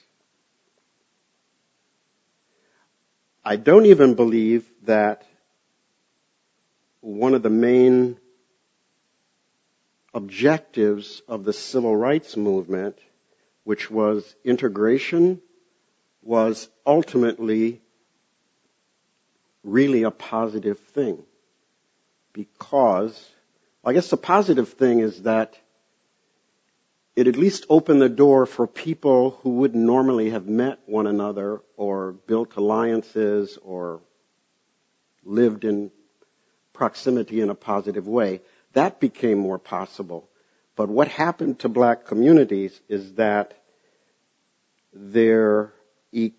[3.43, 5.25] I don't even believe that
[6.99, 8.17] one of the main
[10.13, 12.97] objectives of the civil rights movement,
[13.63, 15.41] which was integration,
[16.21, 17.82] was ultimately
[19.63, 21.24] really a positive thing.
[22.34, 23.30] Because,
[23.84, 25.58] I guess the positive thing is that
[27.15, 31.62] it at least opened the door for people who wouldn't normally have met one another
[31.76, 34.02] or built alliances or
[35.24, 35.91] lived in
[36.74, 38.41] proximity in a positive way.
[38.73, 40.29] That became more possible.
[40.75, 43.53] But what happened to black communities is that
[44.93, 45.73] their
[46.12, 46.31] e-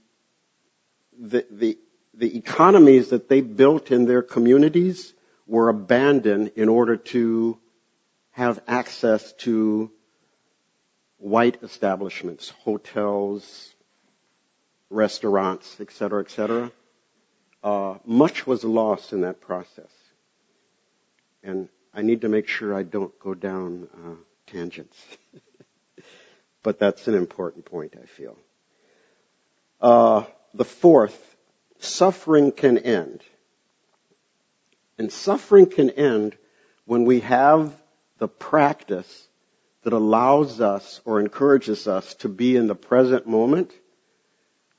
[1.18, 1.78] the, the,
[2.14, 5.12] the economies that they built in their communities
[5.46, 7.58] were abandoned in order to
[8.30, 9.90] have access to
[11.18, 13.74] white establishments, hotels,
[14.90, 16.72] restaurants, et cetera, et cetera.
[17.62, 19.90] Uh, much was lost in that process.
[21.42, 24.14] And I need to make sure I don't go down uh,
[24.46, 24.96] tangents.
[26.62, 28.38] but that's an important point, I feel.
[29.80, 30.24] Uh,
[30.54, 31.36] the fourth,
[31.80, 33.22] suffering can end.
[34.96, 36.36] And suffering can end
[36.86, 37.74] when we have
[38.18, 39.28] the practice
[39.82, 43.72] that allows us or encourages us to be in the present moment,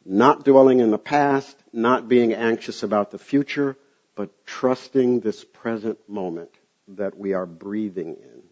[0.06, 3.76] not dwelling in the past, not being anxious about the future,
[4.16, 6.52] but trusting this present moment
[6.90, 8.44] that we are breathing in.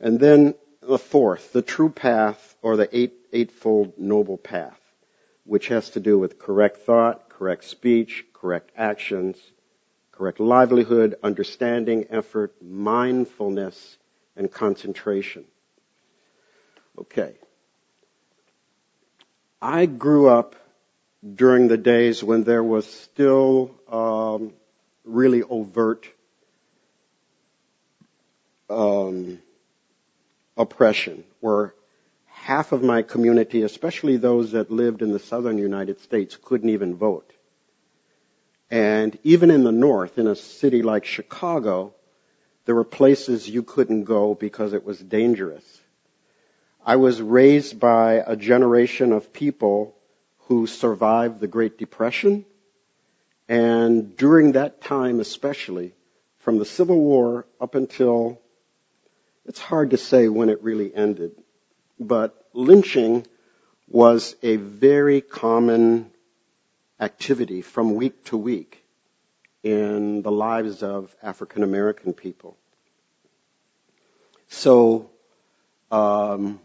[0.00, 4.80] And then the fourth, the true path or the eight, eightfold noble path,
[5.44, 9.36] which has to do with correct thought, correct speech, correct actions,
[10.12, 13.96] correct livelihood, understanding, effort, mindfulness,
[14.36, 15.44] and concentration.
[16.98, 17.34] Okay.
[19.60, 20.54] I grew up
[21.34, 24.52] during the days when there was still um,
[25.08, 26.06] really overt
[28.70, 29.38] um,
[30.56, 31.74] oppression, where
[32.26, 36.94] half of my community, especially those that lived in the southern United States, couldn't even
[36.94, 37.32] vote.
[38.70, 41.94] And even in the north, in a city like Chicago,
[42.66, 45.64] there were places you couldn't go because it was dangerous.
[46.84, 49.94] I was raised by a generation of people
[50.48, 52.44] who survived the Great Depression.
[53.48, 55.94] And during that time, especially,
[56.40, 58.40] from the Civil War up until,
[59.46, 61.32] it's hard to say when it really ended,
[61.98, 63.26] but lynching
[63.88, 66.10] was a very common
[67.00, 68.84] activity from week to week
[69.62, 72.56] in the lives of African American people.
[74.48, 75.10] So,
[75.90, 76.60] um,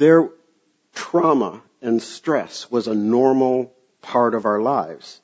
[0.00, 0.30] their
[0.94, 5.20] trauma and stress was a normal part of our lives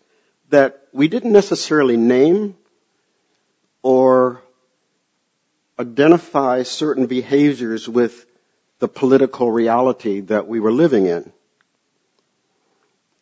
[0.50, 2.54] that we didn't necessarily name
[3.82, 4.42] or
[5.78, 8.26] identify certain behaviors with
[8.78, 11.32] the political reality that we were living in.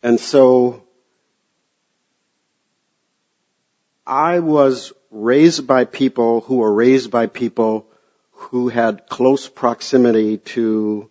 [0.03, 0.83] And so
[4.05, 7.87] I was raised by people who were raised by people
[8.31, 11.09] who had close proximity to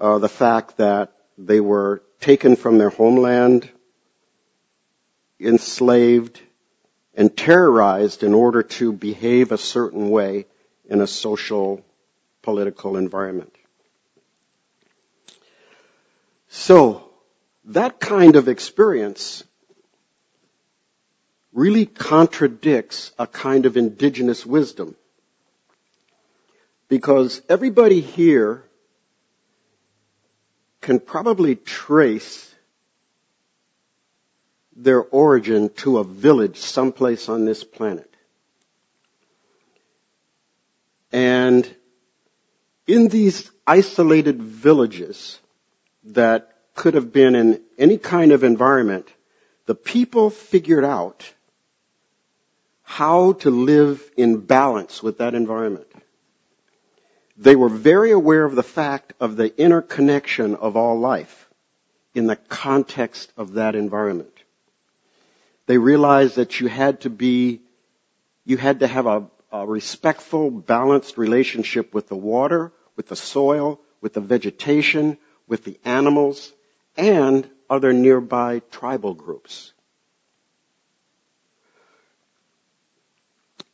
[0.00, 3.68] Uh, the fact that they were taken from their homeland,
[5.40, 6.40] enslaved,
[7.14, 10.46] and terrorized in order to behave a certain way
[10.88, 11.84] in a social,
[12.42, 13.52] political environment.
[16.48, 17.10] So,
[17.64, 19.42] that kind of experience
[21.52, 24.94] really contradicts a kind of indigenous wisdom.
[26.88, 28.62] Because everybody here
[30.80, 32.54] can probably trace
[34.76, 38.08] their origin to a village someplace on this planet.
[41.10, 41.68] And
[42.86, 45.38] in these isolated villages
[46.04, 49.08] that could have been in any kind of environment,
[49.66, 51.30] the people figured out
[52.82, 55.87] how to live in balance with that environment.
[57.40, 61.48] They were very aware of the fact of the interconnection of all life
[62.12, 64.36] in the context of that environment.
[65.66, 67.60] They realized that you had to be,
[68.44, 73.80] you had to have a, a respectful, balanced relationship with the water, with the soil,
[74.00, 75.16] with the vegetation,
[75.46, 76.52] with the animals,
[76.96, 79.72] and other nearby tribal groups.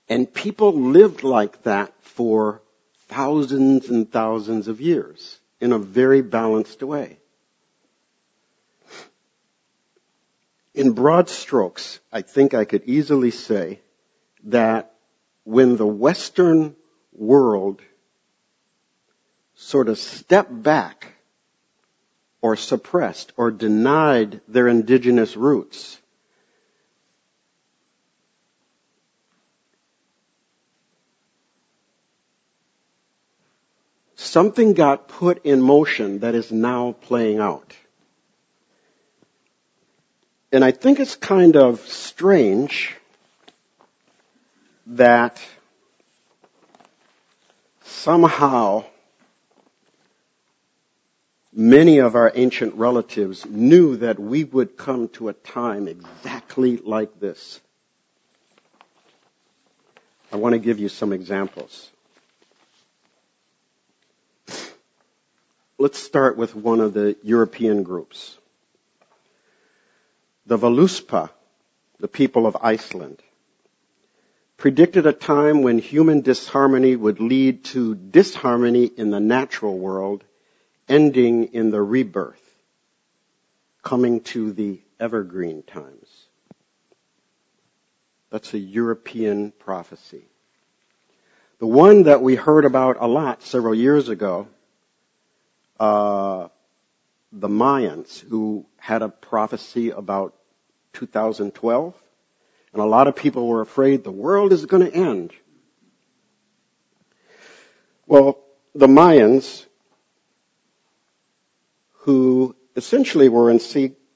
[0.07, 2.61] And people lived like that for
[3.15, 7.17] thousands and thousands of years in a very balanced way.
[10.75, 13.79] In broad strokes, I think I could easily say
[14.45, 14.95] that
[15.45, 16.75] when the Western
[17.13, 17.81] world
[19.55, 21.13] sort of stepped back
[22.43, 26.01] or suppressed or denied their indigenous roots,
[34.25, 37.75] something got put in motion that is now playing out.
[40.53, 42.95] And I think it's kind of strange
[44.87, 45.41] that
[47.83, 48.85] somehow
[51.53, 57.19] many of our ancient relatives knew that we would come to a time exactly like
[57.21, 57.61] this.
[60.33, 61.91] I want to give you some examples.
[65.77, 68.39] Let's start with one of the European groups.
[70.47, 71.31] The Voluspa,
[71.99, 73.21] the people of Iceland,
[74.57, 80.23] predicted a time when human disharmony would lead to disharmony in the natural world,
[80.89, 82.41] ending in the rebirth,
[83.83, 86.09] coming to the evergreen times.
[88.31, 90.25] That's a European prophecy.
[91.59, 94.47] The one that we heard about a lot several years ago
[95.79, 96.49] uh,
[97.33, 100.35] the Mayans who had a prophecy about
[100.93, 101.95] 2012,
[102.73, 105.33] and a lot of people were afraid the world is going to end.
[108.07, 108.39] Well,
[108.75, 109.67] the Mayans,
[111.93, 113.61] who essentially were in,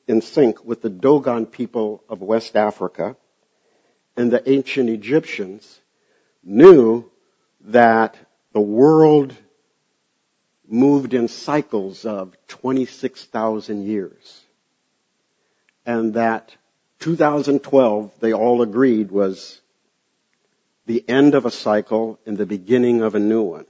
[0.06, 3.16] in sync with the Dogon people of West Africa
[4.16, 5.80] and the ancient Egyptians,
[6.42, 7.10] knew
[7.62, 8.16] that
[8.52, 9.34] the world
[10.68, 14.40] moved in cycles of 26,000 years.
[15.86, 16.54] And that
[17.00, 19.60] 2012, they all agreed, was
[20.86, 23.66] the end of a cycle and the beginning of a new one.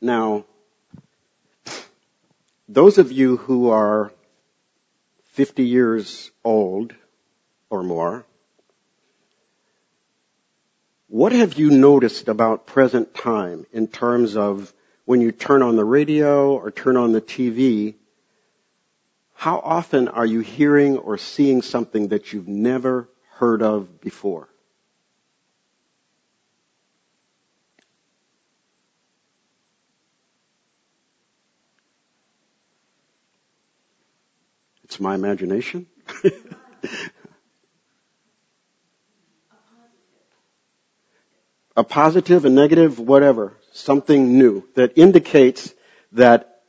[0.00, 0.44] Now,
[2.68, 4.12] those of you who are
[5.32, 6.94] 50 years old
[7.68, 8.24] or more
[11.10, 14.72] what have you noticed about present time in terms of
[15.06, 17.96] when you turn on the radio or turn on the TV?
[19.34, 24.48] How often are you hearing or seeing something that you've never heard of before?
[34.84, 35.86] It's my imagination.
[41.76, 45.72] a positive, a negative, whatever, something new that indicates
[46.12, 46.62] that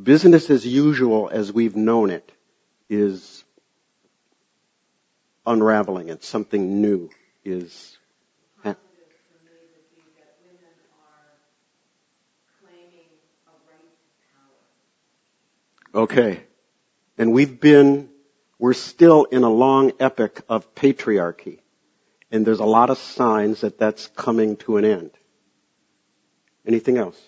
[0.00, 2.30] business as usual as we've known it
[2.88, 3.44] is
[5.46, 7.10] unraveling and something new
[7.44, 7.96] is
[8.62, 8.76] happening.
[15.94, 16.44] Okay.
[17.18, 18.08] And we've been,
[18.58, 21.60] we're still in a long epic of patriarchy.
[22.30, 25.10] And there's a lot of signs that that's coming to an end.
[26.66, 27.20] Anything else?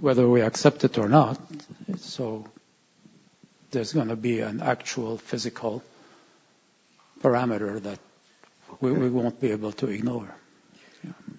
[0.00, 1.40] Whether we accept it or not.
[1.98, 2.46] So
[3.70, 5.82] there's going to be an actual physical
[7.20, 7.98] parameter that
[8.80, 10.34] we, we won't be able to ignore.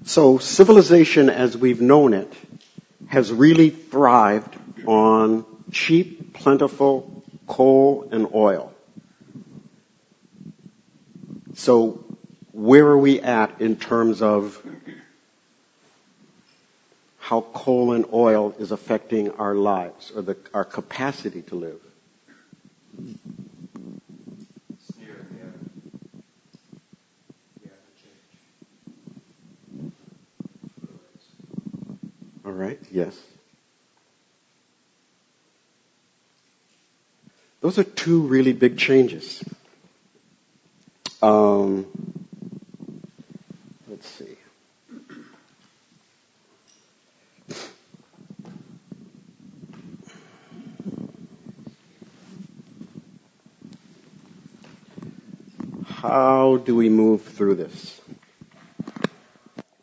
[0.04, 2.32] So civilization as we've known it
[3.08, 4.56] has really thrived
[4.86, 8.74] on cheap, plentiful coal and oil.
[11.56, 12.06] So
[12.52, 14.62] where are we at in terms of
[17.30, 21.80] how coal and oil is affecting our lives or the, our capacity to live.
[32.44, 33.16] All right, yes.
[37.62, 39.44] Those are two really big changes.
[41.22, 41.86] Um,
[43.88, 44.29] let's see.
[56.02, 58.00] How do we move through this?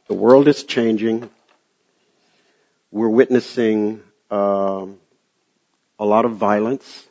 [0.07, 1.29] The world is changing.
[2.91, 4.01] We're witnessing
[4.31, 4.97] um,
[5.99, 7.07] a lot of violence.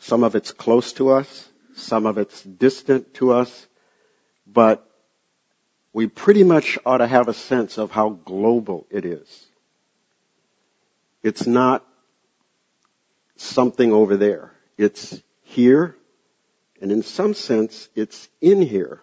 [0.00, 3.68] Some of it's close to us, some of it's distant to us,
[4.44, 4.84] but
[5.92, 9.46] we pretty much ought to have a sense of how global it is.
[11.22, 11.86] It's not
[13.36, 14.50] something over there.
[14.76, 15.94] It's here,
[16.80, 19.00] and in some sense, it's in here.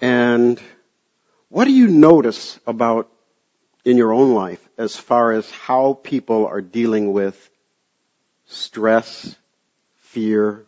[0.00, 0.60] And
[1.48, 3.10] what do you notice about
[3.84, 7.50] in your own life as far as how people are dealing with
[8.46, 9.34] stress,
[9.96, 10.66] fear,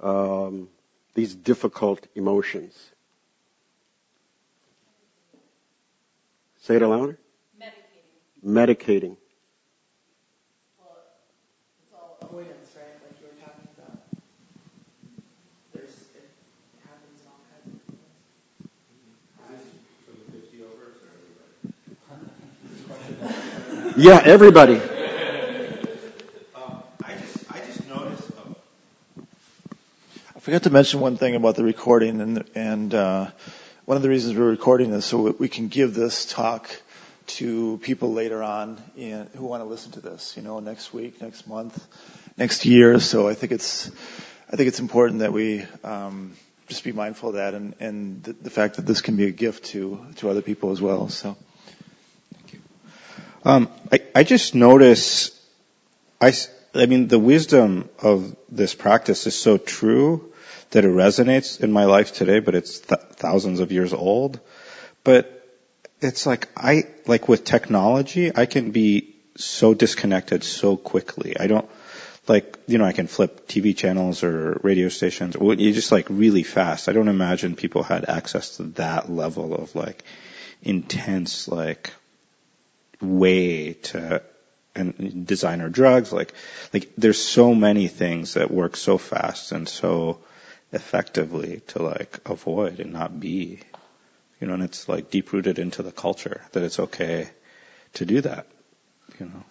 [0.00, 0.68] um,
[1.14, 2.74] these difficult emotions?
[6.68, 7.18] Say it louder.
[7.58, 8.44] Medicating.
[8.44, 9.16] Medicating.
[10.78, 10.98] Well,
[11.80, 13.00] it's all avoidance, right?
[13.08, 14.04] Like you were talking about.
[15.72, 16.28] There's, it
[16.84, 17.88] happens in all kinds of
[23.98, 24.76] Yeah, everybody.
[24.76, 24.80] I
[27.20, 28.30] just, I just noticed.
[30.36, 33.28] I forgot to mention one thing about the recording, and and uh,
[33.86, 36.70] one of the reasons we're recording this so we can give this talk
[37.38, 40.36] to people later on in, who want to listen to this.
[40.36, 41.84] You know, next week, next month,
[42.36, 43.00] next year.
[43.00, 43.90] So I think it's,
[44.48, 45.64] I think it's important that we.
[45.82, 46.36] Um,
[46.68, 49.30] just be mindful of that and, and the, the fact that this can be a
[49.30, 51.08] gift to, to other people as well.
[51.08, 51.34] So.
[53.48, 53.70] Um,
[54.14, 55.30] I, just notice,
[56.20, 56.34] I,
[56.74, 60.34] I mean, the wisdom of this practice is so true
[60.72, 64.38] that it resonates in my life today, but it's th- thousands of years old.
[65.02, 65.48] But
[66.02, 71.34] it's like I, like with technology, I can be so disconnected so quickly.
[71.40, 71.70] I don't,
[72.26, 75.36] like, you know, I can flip TV channels or radio stations.
[75.40, 76.90] You just like really fast.
[76.90, 80.04] I don't imagine people had access to that level of like
[80.62, 81.94] intense, like,
[83.00, 84.22] way to
[84.74, 86.32] and designer drugs like
[86.72, 90.18] like there's so many things that work so fast and so
[90.72, 93.60] effectively to like avoid and not be
[94.40, 97.28] you know and it's like deep rooted into the culture that it's okay
[97.94, 98.46] to do that
[99.18, 99.44] you know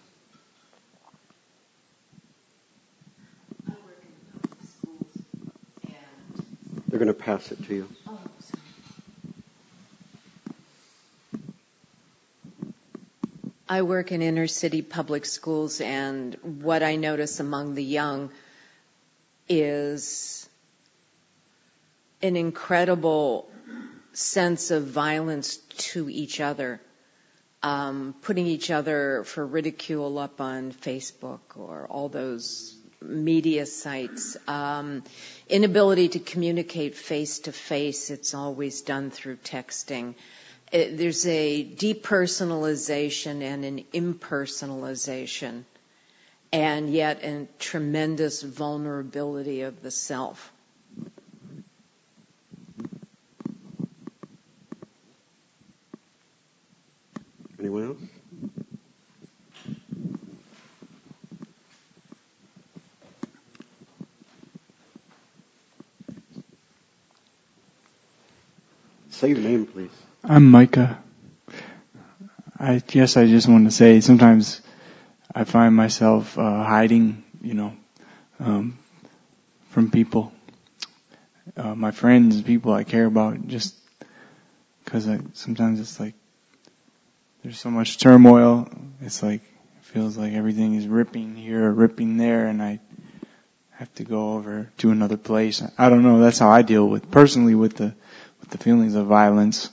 [6.88, 7.88] They're going to pass it to you.
[13.70, 18.30] I work in inner city public schools, and what I notice among the young
[19.46, 20.48] is
[22.22, 23.50] an incredible
[24.14, 25.56] sense of violence
[25.90, 26.80] to each other,
[27.62, 35.04] um, putting each other for ridicule up on Facebook or all those media sites, um,
[35.46, 38.08] inability to communicate face to face.
[38.08, 40.14] It's always done through texting
[40.70, 45.64] Uh, there's a depersonalization and an impersonalization,
[46.52, 50.52] and yet a tremendous vulnerability of the self.
[57.58, 57.98] Anyone else?
[69.10, 69.90] Say your name, please.
[70.38, 71.02] I'm Micah.
[72.60, 74.60] I guess I just want to say sometimes
[75.34, 77.72] I find myself uh, hiding, you know,
[78.38, 78.78] um,
[79.70, 80.32] from people,
[81.56, 83.74] uh, my friends, people I care about, just
[84.84, 86.14] because I sometimes it's like
[87.42, 88.70] there's so much turmoil.
[89.00, 92.78] It's like it feels like everything is ripping here, or ripping there, and I
[93.72, 95.64] have to go over to another place.
[95.76, 96.20] I don't know.
[96.20, 97.92] That's how I deal with personally with the
[98.40, 99.70] with the feelings of violence.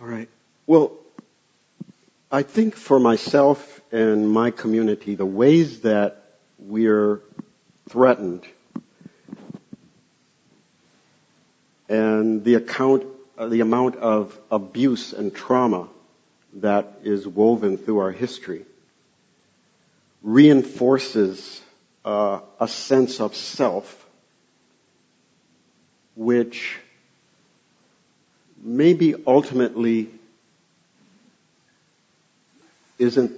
[0.00, 0.30] All right.
[0.66, 0.92] Well,
[2.32, 7.20] I think for myself and my community, the ways that we're
[7.90, 8.46] threatened
[11.86, 13.04] and the account,
[13.36, 15.88] uh, the amount of abuse and trauma
[16.54, 18.64] that is woven through our history
[20.22, 21.60] reinforces
[22.06, 24.06] uh, a sense of self
[26.16, 26.78] which
[28.60, 30.10] maybe ultimately
[32.98, 33.32] isn't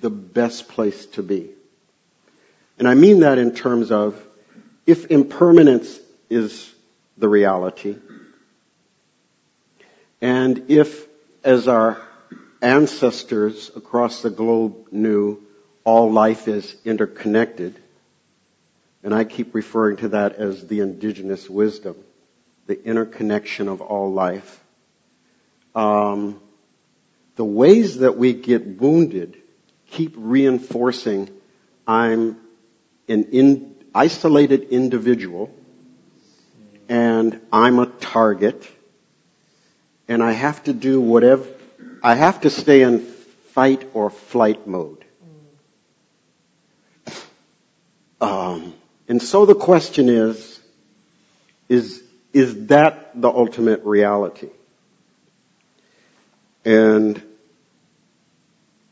[0.00, 1.50] the best place to be.
[2.78, 4.20] And I mean that in terms of
[4.86, 5.98] if impermanence
[6.30, 6.72] is
[7.18, 7.96] the reality,
[10.20, 11.06] and if,
[11.44, 12.00] as our
[12.62, 15.40] ancestors across the globe knew,
[15.84, 17.78] all life is interconnected,
[19.02, 21.96] and I keep referring to that as the indigenous wisdom,
[22.68, 24.62] the interconnection of all life.
[25.74, 26.40] Um,
[27.34, 29.36] the ways that we get wounded
[29.86, 31.30] keep reinforcing
[31.86, 32.36] I'm
[33.08, 35.50] an in, isolated individual
[36.90, 38.70] and I'm a target
[40.06, 41.46] and I have to do whatever,
[42.02, 43.00] I have to stay in
[43.54, 45.04] fight or flight mode.
[48.20, 48.74] Um,
[49.08, 50.60] and so the question is,
[51.68, 52.02] is,
[52.32, 54.50] is that the ultimate reality?
[56.64, 57.22] And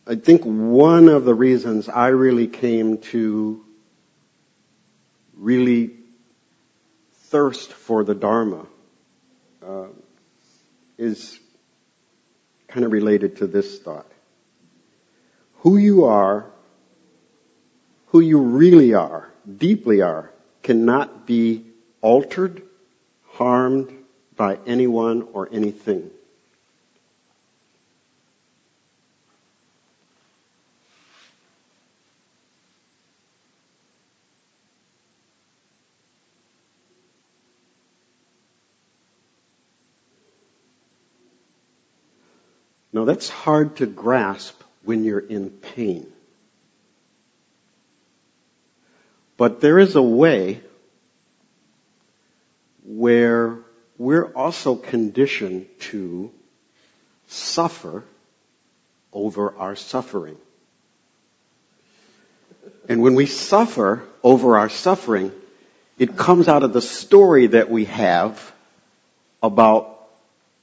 [0.06, 3.64] I think one of the reasons I really came to
[5.36, 5.90] really
[7.12, 8.66] thirst for the Dharma
[9.66, 9.88] uh,
[10.96, 11.38] is
[12.68, 14.10] kind of related to this thought.
[15.60, 16.46] Who you are,
[18.06, 20.30] who you really are, deeply are,
[20.62, 21.64] cannot be
[22.00, 22.62] altered,
[23.36, 23.92] harmed
[24.34, 26.10] by anyone or anything.
[42.92, 46.10] Now that's hard to grasp when you're in pain.
[49.36, 50.62] But there is a way
[52.86, 53.58] where
[53.98, 56.30] we're also conditioned to
[57.26, 58.04] suffer
[59.12, 60.36] over our suffering.
[62.88, 65.32] And when we suffer over our suffering,
[65.98, 68.52] it comes out of the story that we have
[69.42, 70.08] about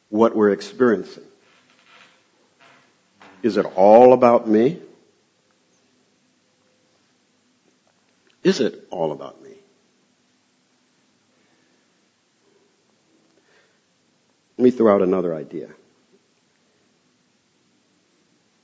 [0.09, 1.23] what we're experiencing.
[3.41, 4.79] Is it all about me?
[8.43, 9.52] Is it all about me?
[14.63, 15.67] Let me throw out another idea.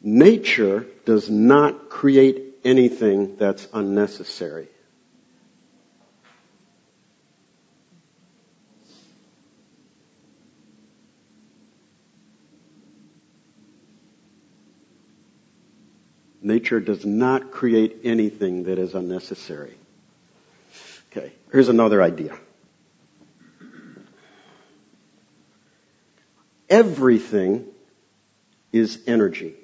[0.01, 4.69] Nature does not create anything that's unnecessary.
[16.41, 19.75] Nature does not create anything that is unnecessary.
[21.11, 22.39] Okay, here's another idea.
[26.69, 27.65] Everything
[28.71, 29.55] is energy.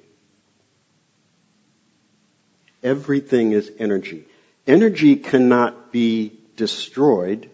[2.82, 4.26] Everything is energy.
[4.68, 7.50] Energy cannot be destroyed,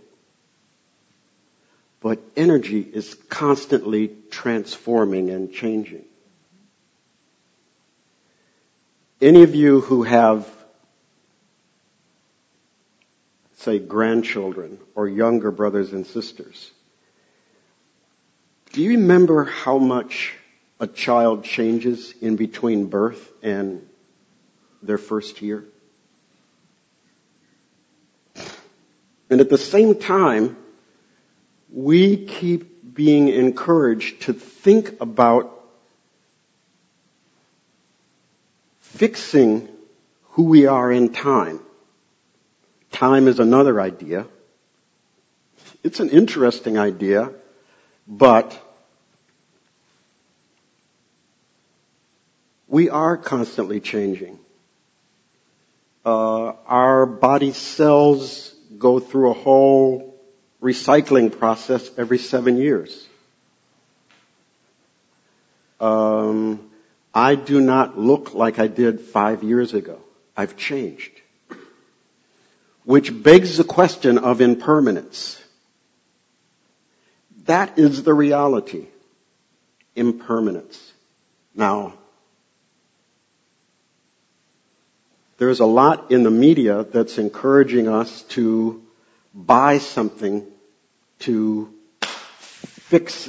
[1.99, 6.05] but energy is constantly transforming and changing.
[9.21, 10.49] Any of you who have,
[13.57, 16.71] say, grandchildren or younger brothers and sisters,
[18.71, 20.33] do you remember how much
[20.79, 23.87] a child changes in between birth and
[24.81, 25.65] their first year?
[29.29, 30.57] And at the same time,
[31.71, 35.57] we keep being encouraged to think about
[38.79, 39.69] fixing
[40.31, 41.59] who we are in time.
[42.91, 44.27] Time is another idea.
[45.83, 47.31] It's an interesting idea,
[48.11, 48.61] but
[52.67, 54.37] we are constantly changing.
[56.05, 60.19] Uh, our body cells go through a whole
[60.61, 63.07] recycling process every seven years.
[65.79, 66.69] Um,
[67.13, 69.99] I do not look like I did five years ago.
[70.35, 71.11] I've changed.
[72.83, 75.40] Which begs the question of impermanence.
[77.51, 78.85] That is the reality.
[79.93, 80.93] Impermanence.
[81.53, 81.95] Now,
[85.37, 88.81] there's a lot in the media that's encouraging us to
[89.35, 90.47] buy something
[91.19, 93.27] to fix,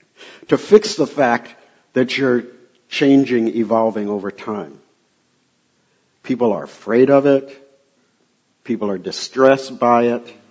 [0.48, 1.54] to fix the fact
[1.92, 2.42] that you're
[2.88, 4.80] changing, evolving over time.
[6.24, 7.46] People are afraid of it.
[8.64, 10.41] People are distressed by it.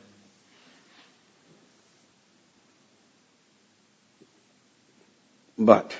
[5.66, 5.96] But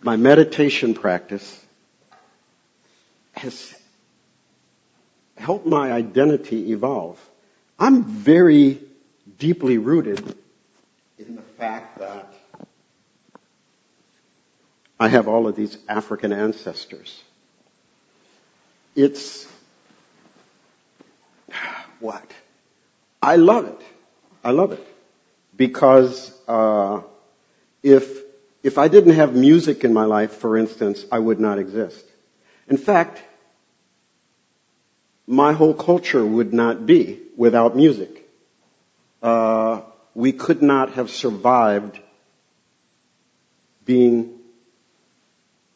[0.00, 1.62] my meditation practice
[3.32, 3.74] has
[5.36, 7.20] helped my identity evolve.
[7.78, 8.80] I'm very
[9.38, 10.34] deeply rooted
[11.18, 12.32] in the fact that
[14.98, 17.22] I have all of these African ancestors.
[18.96, 19.46] It's
[22.00, 22.24] what?
[23.22, 23.80] I love it.
[24.42, 24.86] I love it.
[25.54, 27.02] Because uh,
[27.84, 28.22] if
[28.62, 32.02] if I didn't have music in my life, for instance, I would not exist.
[32.66, 33.22] In fact,
[35.26, 38.26] my whole culture would not be without music.
[39.22, 39.82] Uh,
[40.14, 42.00] we could not have survived
[43.84, 44.38] being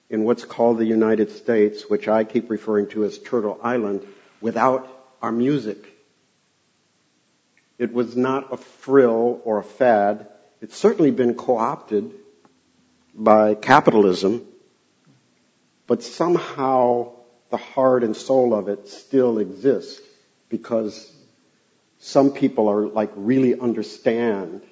[0.08, 4.06] in what's called the United States, which I keep referring to as Turtle Island,
[4.40, 4.88] without
[5.20, 5.94] our music.
[7.76, 10.26] It was not a frill or a fad.
[10.60, 12.12] It's certainly been co-opted
[13.14, 14.46] by capitalism,
[15.86, 17.12] but somehow
[17.50, 20.00] the heart and soul of it still exists
[20.48, 21.12] because
[21.98, 24.62] some people are like really understand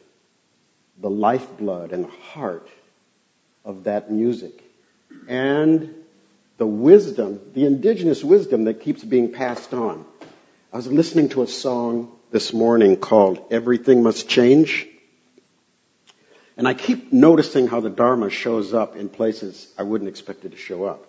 [0.98, 2.68] the lifeblood and the heart
[3.64, 4.62] of that music
[5.28, 5.94] and
[6.58, 10.04] the wisdom, the indigenous wisdom that keeps being passed on.
[10.72, 14.88] I was listening to a song this morning called Everything Must Change.
[16.56, 20.52] And I keep noticing how the Dharma shows up in places I wouldn't expect it
[20.52, 21.06] to show up.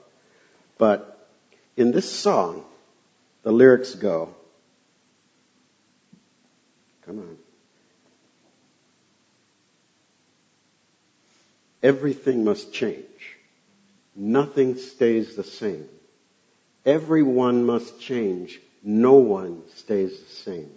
[0.77, 1.29] But
[1.77, 2.65] in this song,
[3.43, 4.35] the lyrics go,
[7.05, 7.37] come on.
[11.81, 13.05] Everything must change.
[14.15, 15.87] Nothing stays the same.
[16.85, 18.59] Everyone must change.
[18.83, 20.71] No one stays the same.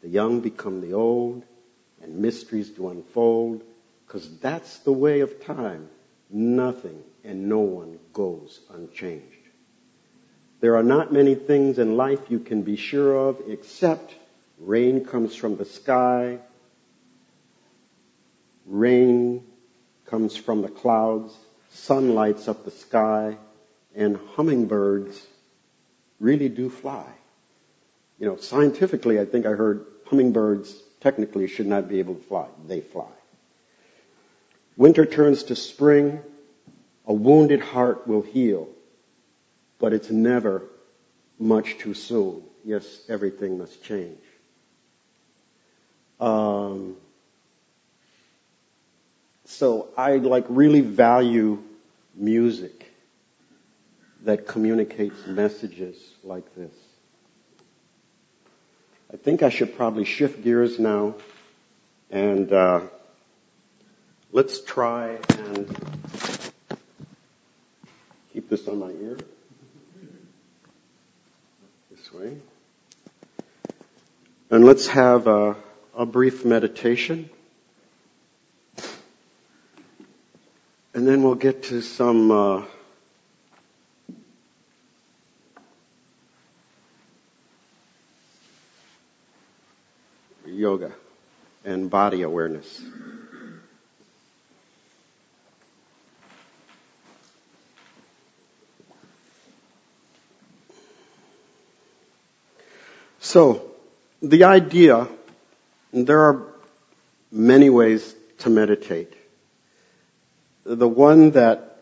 [0.00, 1.42] The young become the old
[2.02, 3.62] and mysteries do unfold
[4.06, 5.88] because that's the way of time.
[6.30, 9.24] Nothing and no one goes unchanged.
[10.60, 14.14] There are not many things in life you can be sure of except
[14.58, 16.38] rain comes from the sky,
[18.66, 19.44] rain
[20.06, 21.36] comes from the clouds,
[21.70, 23.36] sun lights up the sky,
[23.94, 25.20] and hummingbirds
[26.20, 27.06] really do fly.
[28.18, 32.46] You know, scientifically, I think I heard hummingbirds technically should not be able to fly.
[32.66, 33.13] They fly.
[34.76, 36.20] Winter turns to spring.
[37.06, 38.68] A wounded heart will heal,
[39.78, 40.62] but it's never
[41.38, 42.42] much too soon.
[42.64, 44.18] Yes, everything must change.
[46.18, 46.96] Um,
[49.44, 51.62] so I like really value
[52.14, 52.90] music
[54.22, 56.72] that communicates messages like this.
[59.12, 61.14] I think I should probably shift gears now
[62.10, 62.80] and uh,
[64.34, 65.76] let's try and
[68.32, 69.16] keep this on my ear.
[71.88, 72.36] This way.
[74.50, 75.54] And let's have a,
[75.96, 77.30] a brief meditation.
[80.94, 82.62] And then we'll get to some uh,
[90.44, 90.92] yoga
[91.64, 92.82] and body awareness.
[103.34, 103.68] So,
[104.22, 105.08] the idea,
[105.92, 106.54] there are
[107.32, 109.12] many ways to meditate.
[110.62, 111.80] The one that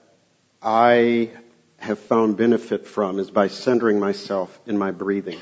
[0.62, 1.28] I
[1.76, 5.38] have found benefit from is by centering myself in my breathing.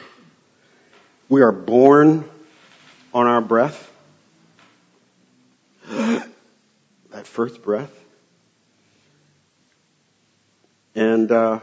[1.29, 2.29] We are born
[3.15, 3.89] on our breath.
[5.89, 6.27] that
[7.23, 7.97] first breath.
[10.97, 11.61] And uh,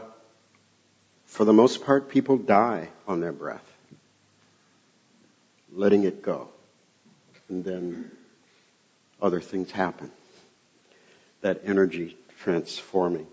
[1.26, 3.67] for the most part, people die on their breath,
[5.72, 6.48] letting it go.
[7.48, 8.10] And then
[9.20, 10.10] other things happen.
[11.40, 13.26] That energy transforming.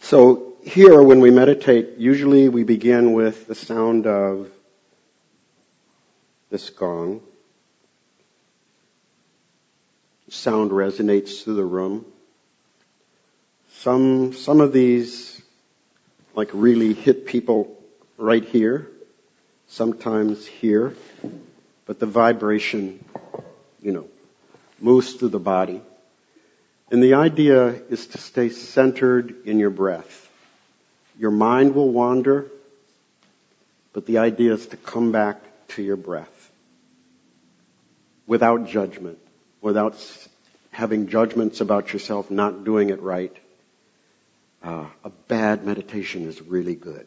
[0.00, 4.50] So here, when we meditate, usually we begin with the sound of
[6.50, 7.20] this gong.
[10.28, 12.06] Sound resonates through the room.
[13.74, 15.42] Some, some of these
[16.34, 17.76] like really hit people
[18.16, 18.90] right here,
[19.72, 20.94] sometimes here,
[21.86, 23.02] but the vibration,
[23.80, 24.06] you know,
[24.78, 25.80] moves through the body.
[26.90, 30.28] And the idea is to stay centered in your breath.
[31.18, 32.50] Your mind will wander,
[33.94, 36.50] but the idea is to come back to your breath
[38.26, 39.18] without judgment.
[39.62, 39.94] without
[40.72, 43.36] having judgments about yourself not doing it right,
[44.62, 47.06] uh, a bad meditation is really good.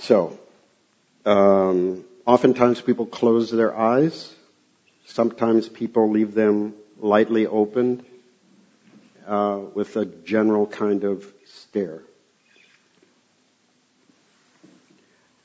[0.00, 0.38] So,
[1.26, 4.34] um, oftentimes people close their eyes.
[5.04, 8.02] Sometimes people leave them lightly opened
[9.26, 12.00] uh, with a general kind of stare.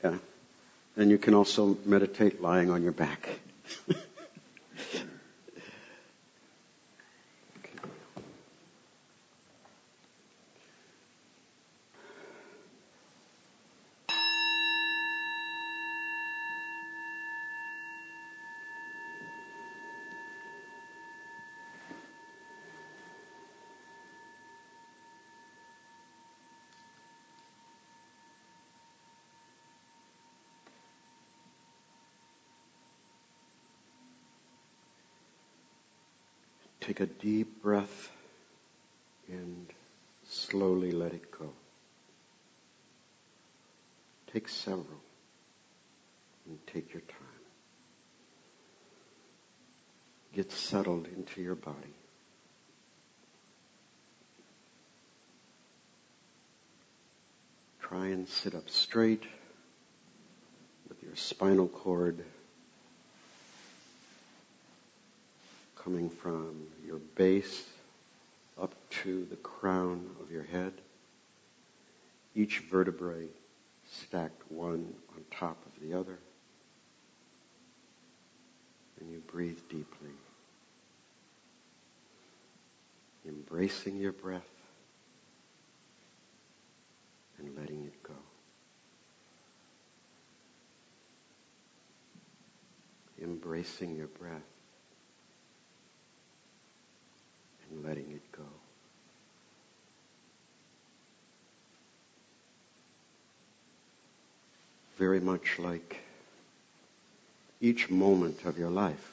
[0.02, 0.16] Yeah.
[0.96, 3.28] And you can also meditate lying on your back.
[36.86, 38.12] Take a deep breath
[39.28, 39.66] and
[40.28, 41.50] slowly let it go.
[44.32, 45.00] Take several
[46.46, 47.18] and take your time.
[50.32, 51.96] Get settled into your body.
[57.80, 59.24] Try and sit up straight
[60.88, 62.24] with your spinal cord
[65.86, 67.62] coming from your base
[68.60, 70.72] up to the crown of your head.
[72.34, 73.28] Each vertebrae
[73.88, 76.18] stacked one on top of the other.
[78.98, 80.10] And you breathe deeply,
[83.24, 84.42] embracing your breath
[87.38, 88.14] and letting it go.
[93.22, 94.42] Embracing your breath
[97.70, 98.42] and letting it go.
[104.96, 105.98] Very much like
[107.60, 109.12] each moment of your life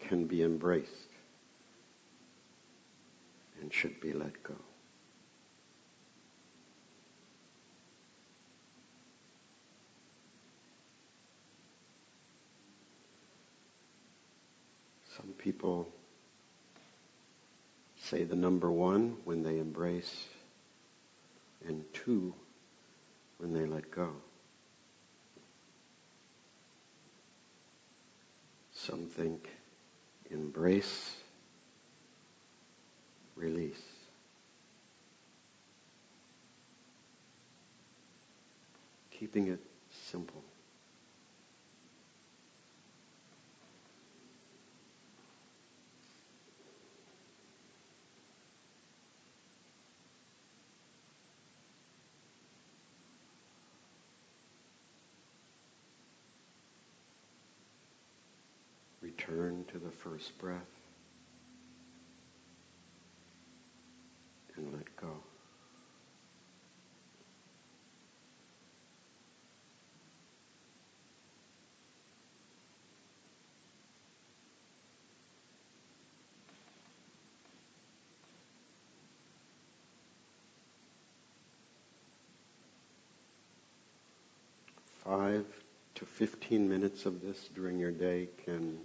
[0.00, 0.88] can be embraced
[3.60, 4.54] and should be let go.
[15.16, 15.86] Some people
[18.10, 20.24] say the number one when they embrace,
[21.64, 22.34] and two
[23.38, 24.10] when they let go.
[28.72, 29.48] Some think
[30.28, 31.14] embrace,
[33.36, 33.82] release.
[39.12, 39.60] Keeping it
[40.10, 40.42] simple.
[59.30, 60.58] Return to the first breath
[64.56, 65.06] and let go.
[85.04, 85.46] Five
[85.94, 88.78] to 15 minutes of this during your day can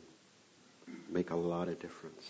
[1.10, 2.30] make a lot of difference.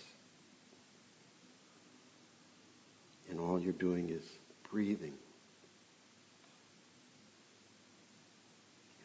[3.28, 4.22] And all you're doing is
[4.70, 5.14] breathing,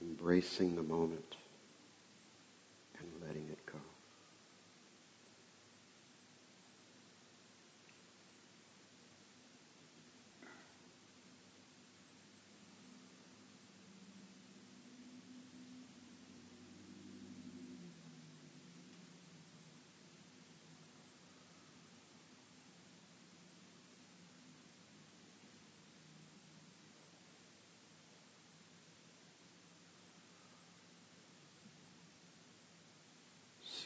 [0.02, 1.36] embracing the moment,
[2.99, 3.80] and letting it go.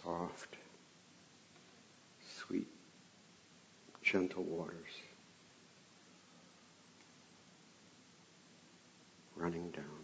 [0.05, 0.55] Soft,
[2.37, 2.67] sweet,
[4.03, 5.01] gentle waters
[9.35, 9.94] running down.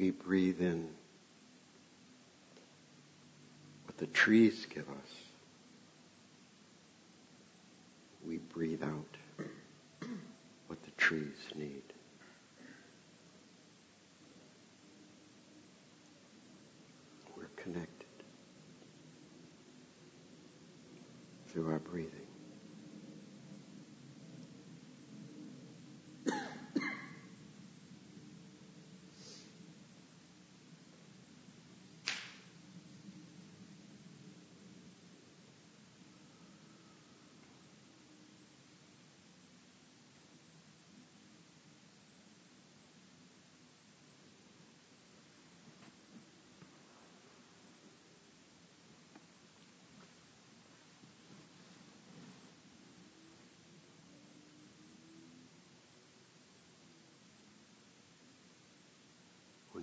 [0.00, 0.88] We breathe in
[3.84, 5.10] what the trees give us.
[8.26, 9.16] We breathe out
[10.68, 11.82] what the trees need.
[17.36, 18.06] We're connected
[21.48, 22.29] through our breathing.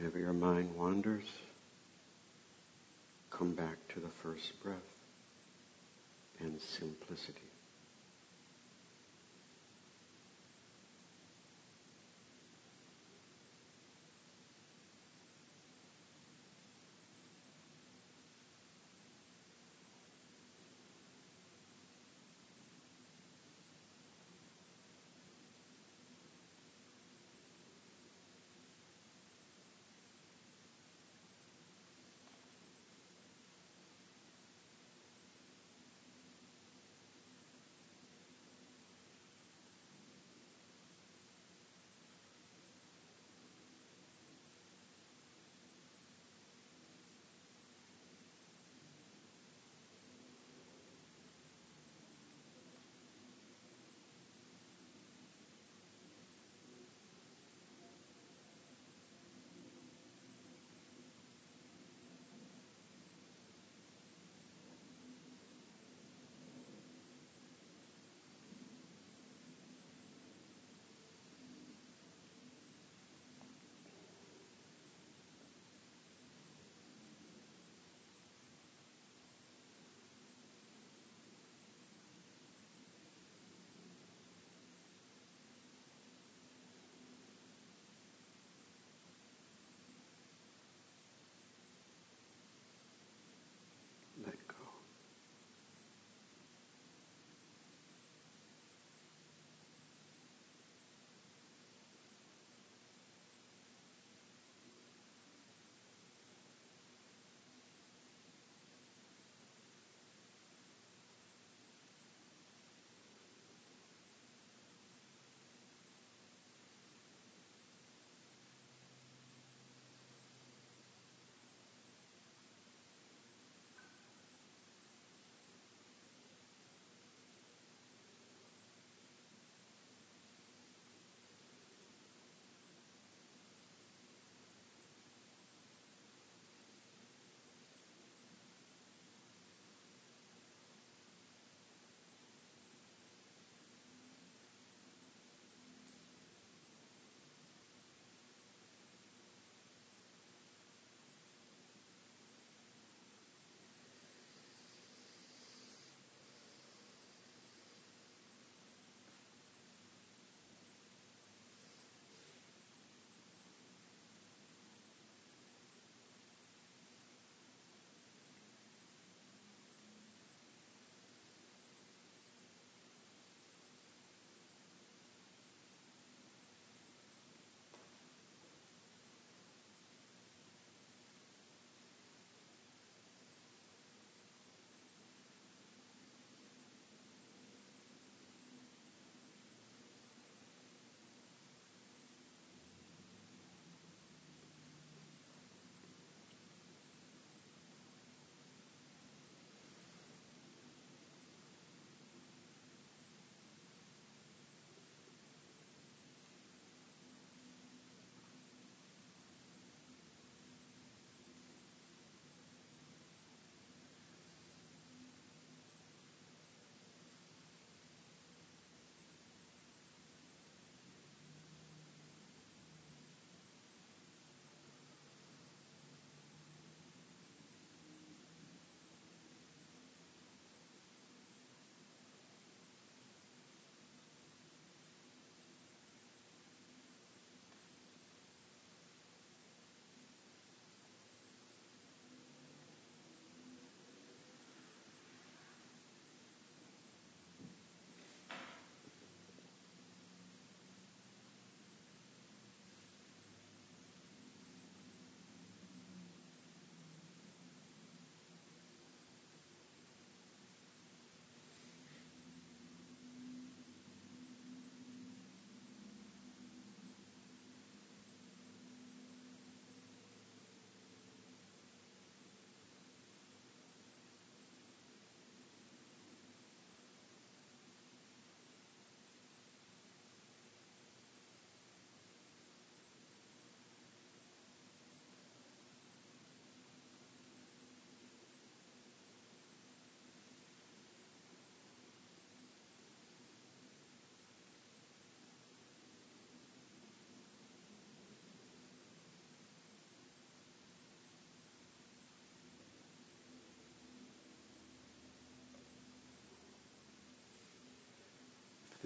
[0.08, 1.26] Whenever your mind wanders,
[3.30, 4.78] come back to the first breath
[6.40, 7.42] and simplicity.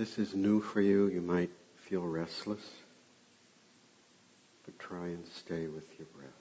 [0.02, 2.72] This is new for you, you might feel restless,
[4.66, 6.41] but try and stay with your breath.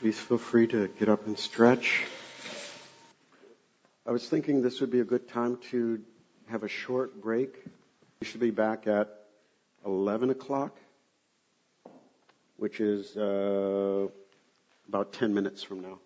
[0.00, 2.04] Please feel free to get up and stretch.
[4.06, 6.02] I was thinking this would be a good time to
[6.48, 7.64] have a short break.
[8.20, 9.08] We should be back at
[9.86, 10.76] 11 o'clock,
[12.58, 14.08] which is uh,
[14.86, 15.98] about 10 minutes from now.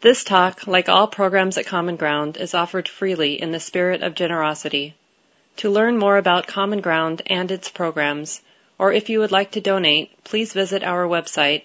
[0.00, 4.14] This talk, like all programs at Common Ground, is offered freely in the spirit of
[4.14, 4.94] generosity.
[5.56, 8.40] To learn more about Common Ground and its programs,
[8.78, 11.64] or if you would like to donate, please visit our website